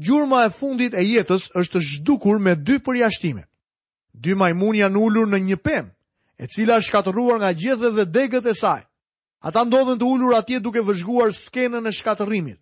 Gjurma 0.00 0.46
e 0.48 0.50
fundit 0.50 0.94
e 0.94 1.04
jetës 1.04 1.52
është 1.60 1.80
zhdukur 1.90 2.38
me 2.40 2.54
dy 2.56 2.80
përjashtime. 2.80 3.44
Dy 4.16 4.32
majmun 4.34 4.80
janë 4.80 4.96
ullur 5.06 5.28
në 5.28 5.44
një 5.48 5.56
pem, 5.60 5.92
e 6.40 6.46
cila 6.48 6.80
shkaterruar 6.80 7.36
nga 7.40 7.52
gjethë 7.52 7.88
dhe 7.96 8.04
degët 8.16 8.46
e 8.46 8.54
saj. 8.56 8.80
Ata 9.40 9.64
ndodhen 9.64 9.96
të 9.98 10.04
ullur 10.04 10.34
atje 10.36 10.58
duke 10.60 10.82
vëzhguar 10.84 11.30
skenën 11.36 11.86
e 11.88 11.92
shkatërimit. 11.96 12.58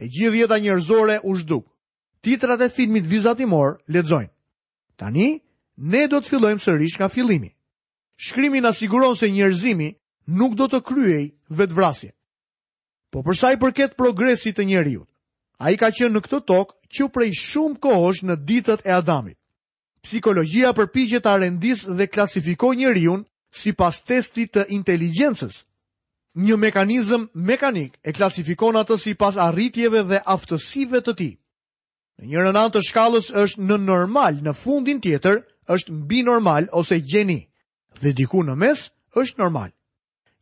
E 0.00 0.04
gjithë 0.14 0.38
jeta 0.40 0.56
njerëzore 0.64 1.18
u 1.28 1.34
zhduk. 1.40 1.64
Titrat 2.24 2.60
e 2.64 2.70
filmit 2.76 3.04
vizatimor 3.04 3.68
ledzojnë. 3.92 4.32
Tani, 5.00 5.28
ne 5.92 6.02
do 6.08 6.18
të 6.22 6.28
fillojmë 6.32 6.64
sërish 6.64 6.96
nga 6.98 7.08
fillimi. 7.12 7.50
Shkrimi 8.24 8.62
në 8.64 8.70
siguron 8.78 9.16
se 9.18 9.28
njerëzimi 9.36 9.90
nuk 10.38 10.54
do 10.58 10.66
të 10.72 10.80
kryej 10.88 11.24
vetë 11.58 11.74
vrasje. 11.76 12.10
Po 13.12 13.20
përsa 13.26 13.52
i 13.54 13.58
përket 13.60 13.96
progresit 14.00 14.56
të 14.56 14.64
njëriut, 14.64 15.08
a 15.60 15.64
i 15.70 15.76
ka 15.78 15.90
qenë 15.96 16.14
në 16.14 16.22
këtë 16.24 16.40
tokë 16.48 16.76
që 16.94 17.08
prej 17.14 17.32
shumë 17.42 17.78
kohësh 17.84 18.24
në 18.26 18.36
ditët 18.48 18.86
e 18.86 18.90
Adamit. 18.96 19.36
Psikologjia 20.04 20.72
përpijqe 20.78 21.20
arendis 21.30 21.84
dhe 21.98 22.06
klasifikoj 22.14 22.74
njëriun 22.80 23.24
si 23.60 23.72
pas 23.72 24.00
testit 24.02 24.52
të 24.56 24.64
inteligencës, 24.78 25.62
një 26.34 26.56
mekanizëm 26.58 27.28
mekanik 27.46 27.94
e 28.02 28.12
klasifikon 28.12 28.76
atë 28.76 28.96
si 28.98 29.14
pas 29.18 29.36
arritjeve 29.38 30.02
dhe 30.08 30.18
aftësive 30.26 31.00
të 31.06 31.14
ti. 31.18 31.28
Në 32.18 32.26
një 32.30 32.44
rënan 32.46 32.70
të 32.74 32.80
shkallës 32.88 33.28
është 33.42 33.62
në 33.62 33.78
normal, 33.86 34.34
në 34.42 34.52
fundin 34.54 35.00
tjetër 35.02 35.40
është 35.74 35.92
mbi 36.02 36.22
normal 36.26 36.66
ose 36.72 36.98
gjeni, 37.02 37.40
dhe 38.02 38.12
diku 38.12 38.42
në 38.44 38.54
mes 38.58 38.88
është 39.18 39.40
normal. 39.42 39.70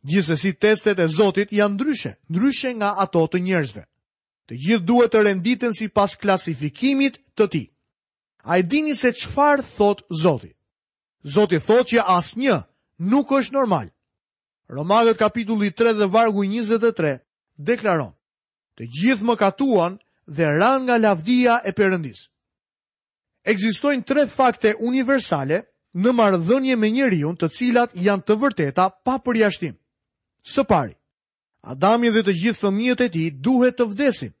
Gjithse 0.03 0.35
si 0.37 0.51
testet 0.53 0.99
e 0.99 1.07
Zotit 1.07 1.53
janë 1.53 1.73
ndryshe, 1.77 2.17
ndryshe 2.29 2.73
nga 2.75 2.89
ato 2.99 3.23
të 3.27 3.39
njerëzve. 3.39 3.83
Të 4.49 4.53
gjithë 4.65 4.85
duhet 4.85 5.11
të 5.13 5.21
renditen 5.23 5.73
si 5.77 5.87
pas 5.87 6.17
klasifikimit 6.19 7.21
të 7.37 7.45
ti. 7.49 7.63
A 8.43 8.57
e 8.59 8.63
dini 8.63 8.95
se 8.95 9.13
qfar 9.13 9.61
thot 9.77 10.03
Zotit? 10.21 10.57
Zotit 11.23 11.63
thot 11.63 11.87
që 11.87 12.01
asë 12.03 12.39
një 12.39 12.55
nuk 13.11 13.31
është 13.31 13.53
normal. 13.55 13.87
Romakët 14.69 15.17
kapitulli 15.17 15.71
3 15.71 15.93
dhe 15.99 16.05
vargu 16.07 16.43
23 16.45 17.19
deklaron, 17.59 18.13
të 18.79 18.87
gjithë 18.97 19.27
më 19.27 19.35
katuan 19.37 19.97
dhe 20.27 20.47
ran 20.57 20.85
nga 20.87 20.97
lavdia 20.97 21.59
e 21.67 21.71
përëndis. 21.77 22.29
Eksistojnë 23.43 24.07
tre 24.07 24.23
fakte 24.35 24.71
universale 24.79 25.59
në 25.93 26.13
mardhënje 26.15 26.75
me 26.79 26.89
njeriun 26.89 27.35
të 27.37 27.49
cilat 27.57 27.91
janë 27.95 28.23
të 28.25 28.37
vërteta 28.43 28.87
pa 29.03 29.17
përjashtim. 29.19 29.75
Së 30.43 30.63
pari, 30.67 30.95
Adami 31.63 32.09
dhe 32.11 32.23
të 32.27 32.31
gjithë 32.35 32.59
fëmijët 32.63 33.03
e 33.05 33.09
ti 33.11 33.25
duhet 33.31 33.77
të 33.79 33.85
vdesin. 33.91 34.33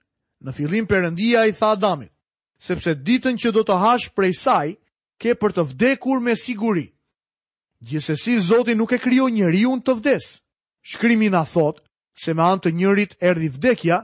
Në 0.43 0.51
filim 0.55 0.87
përëndia 0.91 1.45
i 1.47 1.53
tha 1.55 1.69
Adamit, 1.75 2.11
sepse 2.59 2.95
ditën 3.07 3.37
që 3.39 3.51
do 3.55 3.61
të 3.63 3.77
hash 3.83 4.09
prej 4.15 4.33
saj, 4.39 4.73
ke 5.21 5.35
për 5.39 5.53
të 5.59 5.63
vdekur 5.69 6.19
me 6.25 6.33
siguri. 6.35 6.87
Gjithsesi 7.87 8.33
Zoti 8.49 8.75
nuk 8.79 8.93
e 8.95 8.99
krijoi 9.03 9.41
unë 9.67 9.83
të 9.83 9.93
vdes. 9.99 10.27
Shkrimi 10.91 11.27
na 11.33 11.41
thot 11.53 11.81
se 12.23 12.31
me 12.35 12.43
antë 12.45 12.63
të 12.69 12.75
njërit 12.79 13.13
erdhi 13.29 13.49
vdekja 13.57 13.97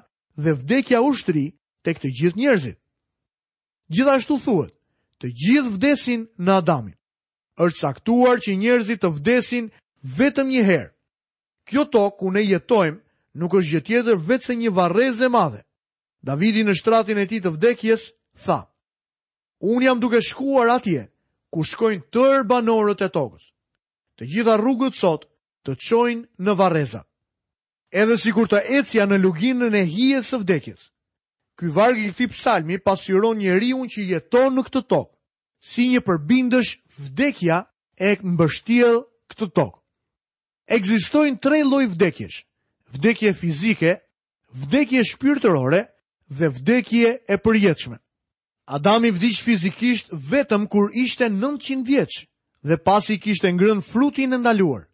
dhe 0.43 0.51
vdekja 0.59 0.99
ushtri 1.09 1.45
tek 1.85 1.97
të 1.99 2.09
gjithë 2.19 2.37
njerëzit. 2.41 2.77
Gjithashtu 3.93 4.35
thuhet, 4.43 4.73
të 5.19 5.27
gjithë 5.41 5.71
vdesin 5.77 6.25
në 6.43 6.51
Adamin, 6.59 6.97
është 7.65 7.79
caktuar 7.85 8.37
që 8.43 8.55
njerëzit 8.59 8.99
të 9.03 9.09
vdesin 9.17 9.69
vetëm 10.17 10.47
një 10.51 10.63
herë. 10.69 10.91
Kjo 11.67 11.83
tokë 11.93 12.17
ku 12.19 12.27
ne 12.35 12.43
jetojmë 12.43 12.99
nuk 13.39 13.51
është 13.59 13.71
gjë 13.73 13.81
tjetër 13.87 14.17
se 14.45 14.53
një 14.59 14.69
varrez 14.75 15.21
e 15.21 15.29
madhe. 15.31 15.61
Davidi 16.21 16.63
në 16.67 16.73
shtratin 16.75 17.17
e 17.17 17.25
tij 17.29 17.41
të 17.45 17.49
vdekjes 17.55 18.01
tha: 18.43 18.59
Un 19.71 19.79
jam 19.87 19.99
duke 20.03 20.19
shkuar 20.29 20.67
atje 20.75 21.01
ku 21.51 21.63
shkojnë 21.63 22.03
tër 22.13 22.43
banorët 22.49 23.01
e 23.01 23.09
tokës 23.09 23.55
të 24.19 24.27
gjitha 24.27 24.57
rrugët 24.59 24.97
sot 24.99 25.23
të 25.65 25.75
qojnë 25.79 26.43
në 26.45 26.53
vareza. 26.59 27.01
Edhe 27.91 28.17
si 28.19 28.31
kur 28.35 28.49
të 28.51 28.59
ecja 28.79 29.07
në 29.07 29.17
luginën 29.23 29.73
e 29.79 29.85
hijes 29.87 30.29
së 30.33 30.41
vdekjes, 30.43 30.89
ky 31.57 31.71
vargë 31.75 32.03
i 32.03 32.09
këti 32.11 32.27
psalmi 32.33 32.77
pasiron 32.83 33.39
njeri 33.39 33.71
që 33.73 34.01
jeton 34.11 34.51
në 34.55 34.65
këtë 34.67 34.83
tokë, 34.91 35.15
si 35.65 35.87
një 35.93 36.01
përbindësh 36.07 36.73
vdekja 37.05 37.57
e 37.97 38.17
mbështiel 38.23 38.99
këtë 39.31 39.47
tokë. 39.55 39.79
Egzistojnë 40.69 41.39
tre 41.41 41.63
loj 41.65 41.85
vdekjesh, 41.95 42.43
vdekje 42.95 43.33
fizike, 43.33 43.91
vdekje 44.53 45.01
shpirtërore 45.09 45.81
dhe 46.29 46.47
vdekje 46.59 47.09
e 47.25 47.35
përjetëshme. 47.43 47.97
Adami 48.69 49.09
vdish 49.09 49.41
fizikisht 49.41 50.11
vetëm 50.13 50.67
kur 50.69 50.91
ishte 50.93 51.25
900 51.25 51.81
vjeqë, 51.89 52.28
dhe 52.63 52.77
pasi 52.77 53.19
kishtë 53.19 53.47
e 53.47 53.51
ngrën 53.55 53.81
frutin 53.85 54.35
e 54.35 54.39
ndaluar, 54.39 54.87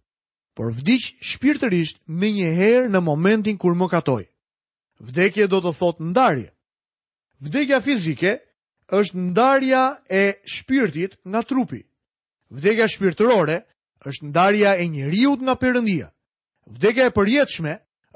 por 0.55 0.71
vdikë 0.73 1.17
shpirtërisht 1.21 1.97
me 2.07 2.29
një 2.31 2.49
herë 2.59 2.91
në 2.93 3.01
momentin 3.01 3.57
kur 3.57 3.75
më 3.77 3.87
katoj. 3.91 4.23
Vdekje 5.01 5.47
do 5.51 5.59
të 5.61 5.71
thotë 5.79 6.05
ndarje. 6.11 6.49
Vdekja 7.43 7.81
fizike 7.83 8.31
është 8.87 9.17
ndarja 9.29 9.83
e 10.07 10.23
shpirtit 10.47 11.17
nga 11.27 11.41
trupi. 11.43 11.81
Vdekja 12.49 12.87
shpirtërore 12.87 13.57
është 14.07 14.29
ndarja 14.29 14.75
e 14.79 14.85
një 14.93 15.09
riut 15.11 15.41
nga 15.43 15.55
përëndia. 15.59 16.07
Vdekja 16.69 17.09
e 17.09 17.15
përjetëshme 17.17 17.73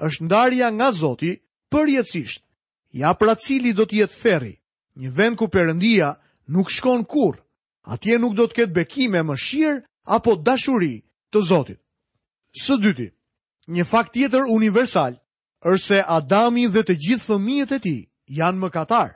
është 0.08 0.24
ndarja 0.30 0.72
nga 0.78 0.88
zoti 0.96 1.34
përjetësisht. 1.74 2.44
Ja 2.96 3.12
pra 3.20 3.36
cili 3.36 3.74
do 3.76 3.86
t'jetë 3.86 4.16
ferri, 4.16 4.56
një 5.02 5.10
vend 5.18 5.36
ku 5.38 5.50
përëndia 5.52 6.16
nuk 6.48 6.72
shkon 6.72 7.04
kurë 7.06 7.44
atje 7.90 8.18
nuk 8.22 8.36
do 8.38 8.46
të 8.48 8.56
ketë 8.62 8.74
bekime 8.78 9.22
më 9.26 9.36
shirë 9.46 9.82
apo 10.18 10.36
dashuri 10.46 10.94
të 11.34 11.42
Zotit. 11.50 11.80
Së 12.64 12.78
dyti, 12.82 13.10
një 13.70 13.84
fakt 13.86 14.14
tjetër 14.16 14.48
universal, 14.50 15.14
ërse 15.72 16.00
Adami 16.18 16.68
dhe 16.74 16.82
të 16.88 16.96
gjithë 17.06 17.26
fëmijët 17.28 17.72
e 17.78 17.80
ti 17.84 17.96
janë 18.40 18.60
më 18.64 18.70
katarë. 18.76 19.16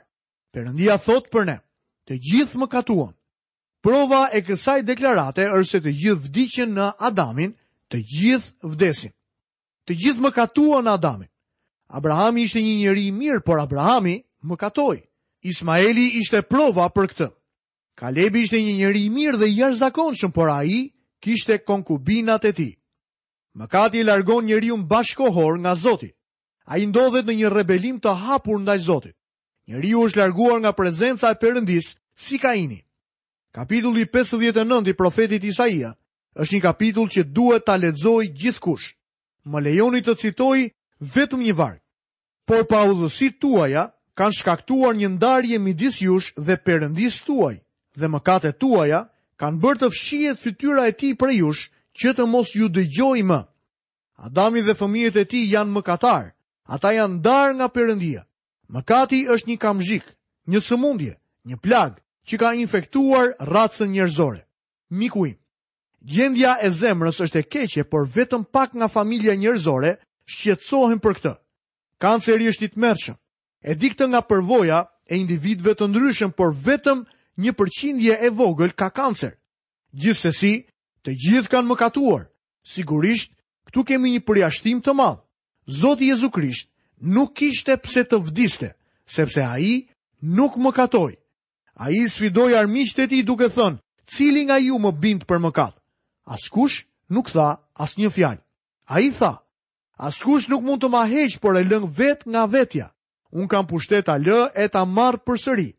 Perëndia 0.54 0.96
thot 1.04 1.30
për 1.32 1.42
ne, 1.48 1.56
të 2.06 2.14
gjithë 2.28 2.58
më 2.62 2.68
katuan. 2.70 3.14
Prova 3.82 4.28
e 4.36 4.40
kësaj 4.46 4.80
deklarate 4.88 5.48
është 5.56 5.70
se 5.70 5.80
të 5.84 5.90
gjithë 6.02 6.24
vdicin 6.26 6.70
në 6.78 6.86
Adamin, 7.08 7.50
të 7.90 7.98
gjithë 8.16 8.70
vdesin. 8.74 9.12
Të 9.86 9.92
gjithë 10.02 10.22
më 10.24 10.30
katuan 10.32 10.86
në 10.86 10.94
Adamin. 10.98 11.30
Abrahami 11.94 12.46
ishte 12.46 12.62
një 12.64 12.76
njeri 12.80 13.06
i 13.10 13.16
mirë, 13.18 13.42
por 13.44 13.60
Abrahami 13.60 14.14
më 14.48 14.56
katoi. 14.56 15.00
Ismaeli 15.44 16.06
ishte 16.20 16.40
prova 16.48 16.86
për 16.94 17.06
këtë. 17.10 17.28
Kalebi 17.94 18.42
ishte 18.42 18.58
një 18.58 18.74
njëri 18.78 19.00
i 19.06 19.10
mirë 19.14 19.38
dhe 19.38 19.48
jërë 19.54 19.76
zakonëshëm, 19.80 20.32
por 20.34 20.50
a 20.50 20.60
i 20.66 20.78
kishte 21.22 21.58
konkubinat 21.62 22.44
e 22.44 22.52
ti. 22.58 22.70
Mëkati 23.58 24.00
i 24.02 24.04
largon 24.06 24.46
njëri 24.46 24.72
unë 24.74 24.86
bashkohor 24.90 25.58
nga 25.62 25.74
Zotit. 25.78 26.14
A 26.66 26.78
i 26.82 26.86
ndodhet 26.90 27.26
në 27.28 27.34
një 27.40 27.48
rebelim 27.54 28.00
të 28.02 28.14
hapur 28.24 28.58
ndaj 28.64 28.78
Zotit. 28.88 29.14
Njëri 29.70 29.92
u 29.94 30.02
është 30.08 30.18
larguar 30.24 30.58
nga 30.60 30.72
prezenca 30.74 31.30
e 31.30 31.38
përëndis 31.42 31.92
si 32.24 32.38
ka 32.42 32.54
ini. 32.58 32.80
Kapitulli 33.54 34.06
59 34.10 34.90
i 34.90 34.94
profetit 34.98 35.44
Isaia 35.46 35.94
është 36.34 36.54
një 36.54 36.62
kapitull 36.66 37.08
që 37.14 37.22
duhet 37.36 37.62
ta 37.68 37.76
ledzoj 37.78 38.26
gjithkush. 38.40 38.88
Më 39.50 39.58
lejoni 39.68 40.02
të 40.02 40.16
citoj 40.22 40.66
vetëm 41.14 41.46
një 41.46 41.54
varg. 41.62 41.78
Por 42.46 42.66
pa 42.66 42.82
udhësi 42.90 43.30
tuaja 43.40 43.86
kanë 44.18 44.36
shkaktuar 44.40 44.96
një 44.98 45.14
ndarje 45.14 45.58
midis 45.62 46.02
jush 46.02 46.34
dhe 46.46 46.58
përëndis 46.66 47.22
tuaj 47.28 47.54
dhe 47.98 48.08
mëkate 48.12 48.52
tuaja 48.60 49.00
kanë 49.40 49.60
bërë 49.62 49.80
të 49.82 49.90
fshiet 49.94 50.38
fytyra 50.42 50.84
e 50.90 50.94
ti 50.98 51.14
për 51.18 51.32
jush 51.38 51.64
që 51.98 52.14
të 52.16 52.26
mos 52.26 52.54
ju 52.56 52.68
dëgjoj 52.68 53.20
më. 53.30 53.40
Adami 54.28 54.62
dhe 54.62 54.74
fëmijët 54.78 55.16
e 55.22 55.26
ti 55.30 55.40
janë 55.50 55.74
mëkatar, 55.74 56.28
ata 56.74 56.92
janë 56.94 57.20
darë 57.26 57.54
nga 57.58 57.68
përëndia. 57.74 58.22
Mëkati 58.74 59.24
është 59.34 59.48
një 59.50 59.56
kamzhik, 59.62 60.04
një 60.50 60.60
sëmundje, 60.68 61.14
një 61.46 61.56
plagë 61.62 62.00
që 62.30 62.34
ka 62.40 62.52
infektuar 62.58 63.34
racën 63.40 63.90
njerëzore. 63.92 64.40
Mikuim, 64.98 65.36
gjendja 66.06 66.56
e 66.66 66.70
zemrës 66.70 67.18
është 67.24 67.40
e 67.40 67.42
keqe, 67.52 67.82
por 67.90 68.06
vetëm 68.14 68.44
pak 68.54 68.74
nga 68.74 68.88
familja 68.88 69.34
njerëzore 69.34 69.96
shqetsohen 70.32 70.98
për 71.02 71.12
këtë. 71.20 71.34
Kanceri 72.02 72.48
është 72.50 72.64
i 72.64 72.70
të 72.72 72.80
mërshëm, 72.84 73.16
e 73.62 73.72
diktë 73.74 74.04
nga 74.08 74.20
përvoja 74.28 74.78
e 75.10 75.14
individëve 75.20 75.74
të 75.76 75.90
ndryshëm, 75.90 76.30
por 76.38 76.54
vetëm 76.64 77.04
Një 77.36 77.52
përqindje 77.58 78.14
e 78.22 78.28
vogël 78.30 78.72
ka 78.78 78.90
cancer. 78.94 79.34
Gjithsesi, 79.92 80.52
të 81.02 81.10
gjithë 81.24 81.50
kanë 81.50 81.68
mëkatuar. 81.70 82.28
Sigurisht, 82.62 83.34
këtu 83.68 83.82
kemi 83.88 84.12
një 84.14 84.22
përjashtim 84.26 84.80
të 84.82 84.92
madh. 84.94 85.18
Zoti 85.66 86.08
Jezu 86.10 86.28
Krisht 86.30 86.68
nuk 87.02 87.32
kishte 87.36 87.74
pse 87.82 88.02
të 88.06 88.18
vdiste, 88.28 88.70
sepse 89.16 89.40
ai 89.42 89.88
nuk 90.20 90.54
mëkatoi. 90.60 91.14
Ai 91.74 92.04
sfidoi 92.08 92.52
armiqtë 92.54 93.02
e 93.04 93.06
tij 93.10 93.22
duke 93.26 93.48
thënë: 93.50 93.80
"Cili 94.14 94.44
nga 94.46 94.56
ju 94.62 94.76
më 94.78 94.90
bind 95.02 95.22
për 95.26 95.38
mëkat?" 95.42 95.74
Askush 96.36 96.84
nuk 97.10 97.26
tha, 97.34 97.48
as 97.82 97.96
një 97.98 98.10
fjalë. 98.14 98.42
Ai 98.94 99.10
tha: 99.18 99.42
"Askush 99.98 100.46
nuk 100.48 100.62
mund 100.62 100.80
të 100.82 100.88
ma 100.94 101.02
heq, 101.10 101.40
por 101.42 101.56
e 101.56 101.62
lëngë 101.64 101.90
vetë 101.98 102.28
nga 102.30 102.46
vetja. 102.46 102.86
Un 103.32 103.48
kam 103.48 103.66
pushtet 103.66 104.04
ta 104.06 104.14
lë 104.18 104.52
e 104.54 104.66
ta 104.72 104.84
marr 104.84 105.18
përsëri." 105.26 105.70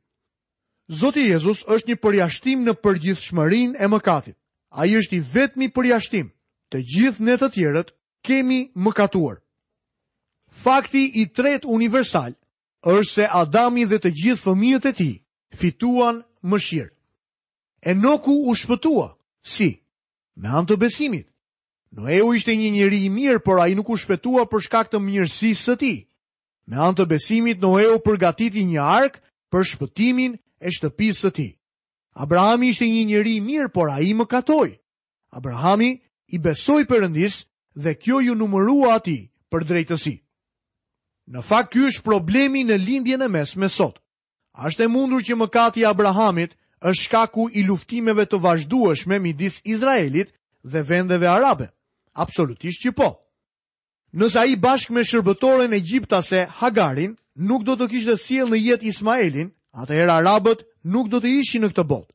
Zoti 0.87 1.25
Jezus 1.29 1.63
është 1.65 1.89
një 1.93 1.97
përjashtim 2.01 2.61
në 2.65 2.73
përgjithshmërinë 2.85 3.77
e 3.81 3.87
mëkatit. 3.89 4.35
Ai 4.71 4.93
është 4.99 5.15
i 5.15 5.23
vetmi 5.33 5.67
përjashtim. 5.73 6.27
Të 6.69 6.77
gjithë 6.91 7.25
ne 7.25 7.37
të 7.41 7.49
tjerët 7.53 7.93
kemi 8.25 8.59
mëkatuar. 8.75 9.41
Fakti 10.61 11.01
i 11.21 11.25
tretë 11.33 11.67
universal 11.67 12.35
është 12.85 13.11
se 13.13 13.25
Adami 13.33 13.85
dhe 13.89 13.97
të 13.99 14.11
gjithë 14.21 14.41
fëmijët 14.45 14.85
e 14.89 14.93
tij 14.93 15.15
fituan 15.57 16.21
mëshirë. 16.49 16.93
Enoku 17.81 18.33
u 18.49 18.53
shpëtua. 18.55 19.07
Si? 19.41 19.71
Me 20.37 20.49
anë 20.53 20.67
të 20.69 20.77
besimit. 20.77 21.25
Noeu 21.97 22.33
ishte 22.33 22.53
një 22.55 22.69
njeri 22.71 22.99
i 23.05 23.09
mirë, 23.09 23.41
por 23.45 23.57
ai 23.61 23.73
nuk 23.75 23.89
u 23.89 23.97
shpëtua 23.97 24.45
për 24.51 24.61
shkak 24.67 24.89
të 24.91 24.99
mirësisë 25.01 25.61
së 25.63 25.75
tij. 25.81 25.97
Me 26.69 26.77
anë 26.77 26.97
të 26.97 27.05
besimit 27.09 27.57
Noeu 27.61 27.97
përgatiti 28.05 28.65
një 28.69 28.79
ark 28.81 29.21
për 29.53 29.63
shpëtimin 29.73 30.35
e 30.63 30.69
shtëpisë 30.75 31.27
të 31.27 31.31
ti. 31.37 31.47
Abrahami 32.23 32.69
ishte 32.71 32.87
një 32.87 33.03
njeri 33.05 33.33
mirë, 33.43 33.69
por 33.75 33.89
a 33.91 33.97
i 33.99 34.13
më 34.15 34.25
katoj. 34.31 34.69
Abrahami 35.35 35.89
i 36.31 36.37
besoj 36.39 36.83
përëndis 36.89 37.41
dhe 37.75 37.95
kjo 37.99 38.21
ju 38.23 38.35
numërua 38.35 38.95
ati 38.99 39.17
për 39.51 39.65
drejtësi. 39.69 40.15
Në 41.33 41.41
fakt, 41.47 41.71
kjo 41.73 41.89
është 41.89 42.05
problemi 42.05 42.63
në 42.63 42.77
lindjen 42.85 43.21
e 43.21 43.27
mes 43.27 43.55
me 43.59 43.69
sot. 43.69 43.99
Ashtë 44.55 44.85
e 44.85 44.87
mundur 44.91 45.21
që 45.25 45.35
më 45.35 45.47
kati 45.51 45.85
Abrahamit 45.85 46.55
është 46.87 47.03
shkaku 47.03 47.49
i 47.59 47.65
luftimeve 47.67 48.25
të 48.29 48.37
vazhdueshme 48.39 49.19
midis 49.19 49.59
Izraelit 49.65 50.31
dhe 50.63 50.81
vendeve 50.89 51.27
arabe. 51.27 51.67
Absolutisht 52.15 52.85
që 52.85 52.91
po. 52.95 53.09
Nësa 54.15 54.45
i 54.47 54.55
bashkë 54.55 54.93
me 54.95 55.03
shërbëtoren 55.03 55.73
e 55.75 55.81
gjiptase 55.83 56.45
Hagarin, 56.61 57.17
nuk 57.35 57.65
do 57.67 57.75
të 57.75 57.89
kishtë 57.91 58.15
sjell 58.21 58.47
në 58.53 58.61
jet 58.63 58.85
Ismaelin, 58.87 59.49
atëherë 59.81 60.13
arabët 60.21 60.61
nuk 60.93 61.09
do 61.11 61.19
të 61.19 61.31
ishin 61.41 61.65
në 61.65 61.69
këtë 61.73 61.85
botë. 61.89 62.11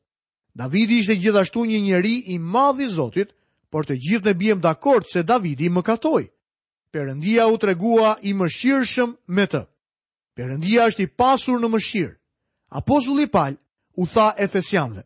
Davidi 0.57 0.97
ishte 0.99 1.15
gjithashtu 1.15 1.63
një 1.69 1.79
njeri 1.85 2.15
i 2.33 2.39
madh 2.39 2.81
i 2.83 2.89
Zotit, 2.89 3.29
por 3.71 3.85
të 3.87 3.95
gjithë 4.03 4.29
ne 4.31 4.33
bijem 4.35 4.61
dakord 4.61 5.05
se 5.07 5.23
Davidi 5.23 5.69
më 5.71 5.83
katoj. 5.85 6.25
Perëndia 6.91 7.45
u 7.47 7.57
tregua 7.57 8.17
i 8.27 8.33
mëshirshëm 8.35 9.13
me 9.31 9.45
të. 9.47 9.61
Perëndia 10.35 10.89
është 10.91 11.05
i 11.05 11.07
pasur 11.17 11.61
në 11.61 11.69
mëshirë. 11.71 12.17
Apostulli 12.75 13.27
Paul 13.31 13.55
u 13.95 14.05
tha 14.07 14.33
Efesianëve, 14.43 15.05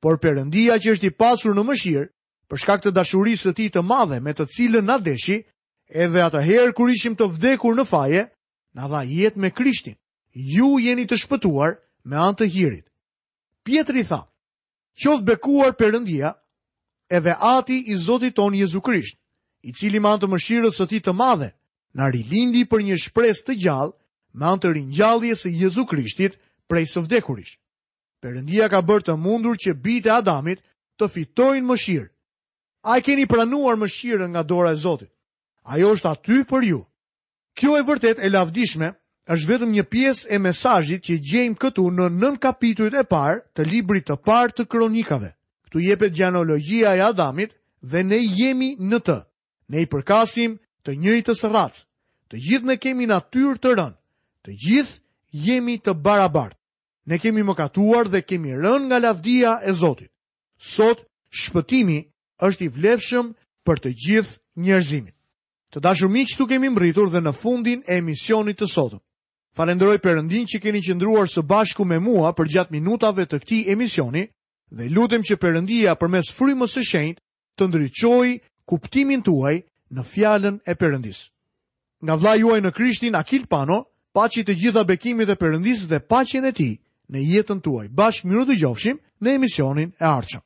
por 0.00 0.18
Perëndia 0.20 0.76
që 0.80 0.94
është 0.96 1.08
i 1.10 1.14
pasur 1.20 1.54
në 1.56 1.64
mëshirë, 1.68 2.10
për 2.48 2.60
shkak 2.60 2.84
të 2.84 2.92
dashurisë 2.96 3.48
të 3.50 3.54
tij 3.56 3.70
të 3.72 3.82
madhe 3.84 4.20
me 4.20 4.32
të 4.36 4.46
cilën 4.52 4.84
na 4.84 4.98
deshi, 5.04 5.38
edhe 5.88 6.22
atëherë 6.26 6.72
kur 6.76 6.90
ishim 6.92 7.16
të 7.16 7.28
vdekur 7.36 7.76
në 7.76 7.84
faje, 7.88 8.22
na 8.76 8.88
dha 8.88 9.00
jetë 9.04 9.40
me 9.40 9.50
Krishtin. 9.50 9.96
Ju 10.34 10.76
jeni 10.82 11.04
të 11.06 11.16
shpëtuar 11.24 11.76
me 12.04 12.16
anë 12.20 12.36
të 12.42 12.46
hirit. 12.52 12.84
Pietri 13.64 14.02
tha, 14.04 14.20
qoth 14.94 15.24
bekuar 15.24 15.72
përëndia, 15.78 16.34
edhe 17.10 17.32
ati 17.40 17.78
i 17.92 17.96
Zotit 17.96 18.34
ton 18.36 18.54
Jezu 18.54 18.80
Krisht, 18.84 19.16
i 19.64 19.72
cili 19.72 20.00
me 20.00 20.08
anë 20.12 20.22
të 20.24 20.30
mëshirës 20.34 20.76
të 20.80 20.86
ti 20.90 21.00
të 21.00 21.14
madhe, 21.16 21.48
në 21.96 22.10
rilindi 22.12 22.64
për 22.68 22.82
një 22.88 22.98
shpres 23.00 23.40
të 23.46 23.56
gjallë, 23.64 23.96
me 24.34 24.44
anë 24.50 24.62
të 24.62 24.72
rinjallje 24.76 25.36
së 25.44 25.52
Jezu 25.60 25.84
Krishtit 25.88 26.36
prej 26.68 26.84
së 26.92 27.04
vdekurisht. 27.06 27.58
Përëndia 28.20 28.66
ka 28.72 28.80
bërë 28.82 29.04
të 29.10 29.14
mundur 29.20 29.54
që 29.60 29.74
bite 29.84 30.08
Adamit 30.10 30.58
të 30.98 31.08
fitojnë 31.12 31.66
mëshirë. 31.68 32.10
A 32.90 32.96
i 32.98 33.02
keni 33.06 33.26
pranuar 33.30 33.76
mëshirë 33.78 34.26
nga 34.32 34.42
dora 34.42 34.72
e 34.72 34.76
Zotit. 34.80 35.12
Ajo 35.70 35.94
është 35.96 36.10
aty 36.10 36.40
për 36.50 36.64
ju. 36.68 36.80
Kjo 37.56 37.76
e 37.78 37.84
vërtet 37.86 38.18
e 38.20 38.28
lavdishme 38.34 38.90
është 39.32 39.46
vetëm 39.48 39.70
një 39.72 39.82
pjesë 39.88 40.28
e 40.36 40.38
mesajit 40.38 41.04
që 41.08 41.14
gjejmë 41.30 41.58
këtu 41.60 41.84
në 41.96 42.08
nën 42.20 42.34
kapitujt 42.44 42.96
e 43.00 43.04
parë 43.08 43.38
të 43.56 43.64
librit 43.68 44.04
të 44.08 44.16
parë 44.26 44.52
të 44.56 44.66
kronikave. 44.68 45.30
Këtu 45.64 45.80
jepet 45.80 46.12
gjanologjia 46.14 46.90
e 46.98 47.04
Adamit 47.08 47.54
dhe 47.80 48.02
ne 48.04 48.18
jemi 48.20 48.74
në 48.78 48.98
të. 49.06 49.16
Ne 49.72 49.82
i 49.82 49.86
përkasim 49.88 50.58
të 50.84 50.96
njëjtës 51.00 51.44
rrac. 51.48 51.78
Të 52.28 52.36
gjithë 52.48 52.68
ne 52.68 52.76
kemi 52.76 53.06
natyrë 53.08 53.56
të 53.62 53.72
rënë. 53.78 53.98
Të 54.44 54.50
gjithë 54.66 55.00
jemi 55.46 55.78
të 55.80 55.92
barabartë. 56.04 56.58
Ne 57.08 57.18
kemi 57.20 57.42
mëkatuar 57.44 58.08
dhe 58.12 58.20
kemi 58.22 58.52
rënë 58.60 58.86
nga 58.88 58.98
lavdia 59.02 59.56
e 59.64 59.72
Zotit. 59.72 60.12
Sot 60.58 61.00
shpëtimi 61.40 61.98
është 62.44 62.62
i 62.64 62.68
vlefshëm 62.76 63.32
për 63.64 63.76
të 63.80 63.90
gjithë 64.04 64.38
njerëzimin. 64.64 65.12
Të 65.72 65.80
dashur 65.80 66.08
miq, 66.12 66.28
këtu 66.28 66.46
kemi 66.46 66.68
mbritur 66.70 67.08
dhe 67.10 67.20
në 67.24 67.32
fundin 67.40 67.80
e 67.88 67.96
emisionit 67.98 68.60
të 68.60 68.68
sotëm. 68.70 69.00
Falenderoj 69.54 69.98
Perëndin 70.02 70.48
që 70.50 70.58
keni 70.62 70.80
qëndruar 70.82 71.28
së 71.30 71.44
bashku 71.46 71.84
me 71.86 72.00
mua 72.02 72.32
për 72.34 72.48
gjatë 72.54 72.74
minutave 72.74 73.24
të 73.30 73.38
këtij 73.44 73.60
emisioni 73.74 74.24
dhe 74.74 74.88
lutem 74.96 75.22
që 75.28 75.36
Perëndia 75.44 75.92
përmes 76.00 76.32
frymës 76.34 76.74
së 76.74 76.82
shenjtë 76.88 77.22
të 77.58 77.68
ndriçojë 77.68 78.32
kuptimin 78.72 79.22
tuaj 79.28 79.54
në 79.94 80.02
fjalën 80.14 80.56
e 80.66 80.74
Perëndis. 80.80 81.20
Nga 82.02 82.14
vllai 82.20 82.36
juaj 82.40 82.58
në 82.64 82.72
Krishtin 82.74 83.14
Akil 83.18 83.46
Pano, 83.52 83.78
paçi 84.16 84.42
të 84.44 84.56
gjitha 84.62 84.82
bekimet 84.90 85.30
e 85.30 85.36
Perëndis 85.38 85.86
dhe 85.90 86.02
paqen 86.10 86.50
e 86.50 86.52
tij 86.58 86.74
në 87.14 87.18
jetën 87.32 87.62
tuaj. 87.62 87.86
Bashkë 87.98 88.26
mirë 88.30 88.48
dëgjofshim 88.50 88.98
në 89.22 89.36
emisionin 89.38 89.94
e 90.02 90.10
ardhshëm. 90.16 90.44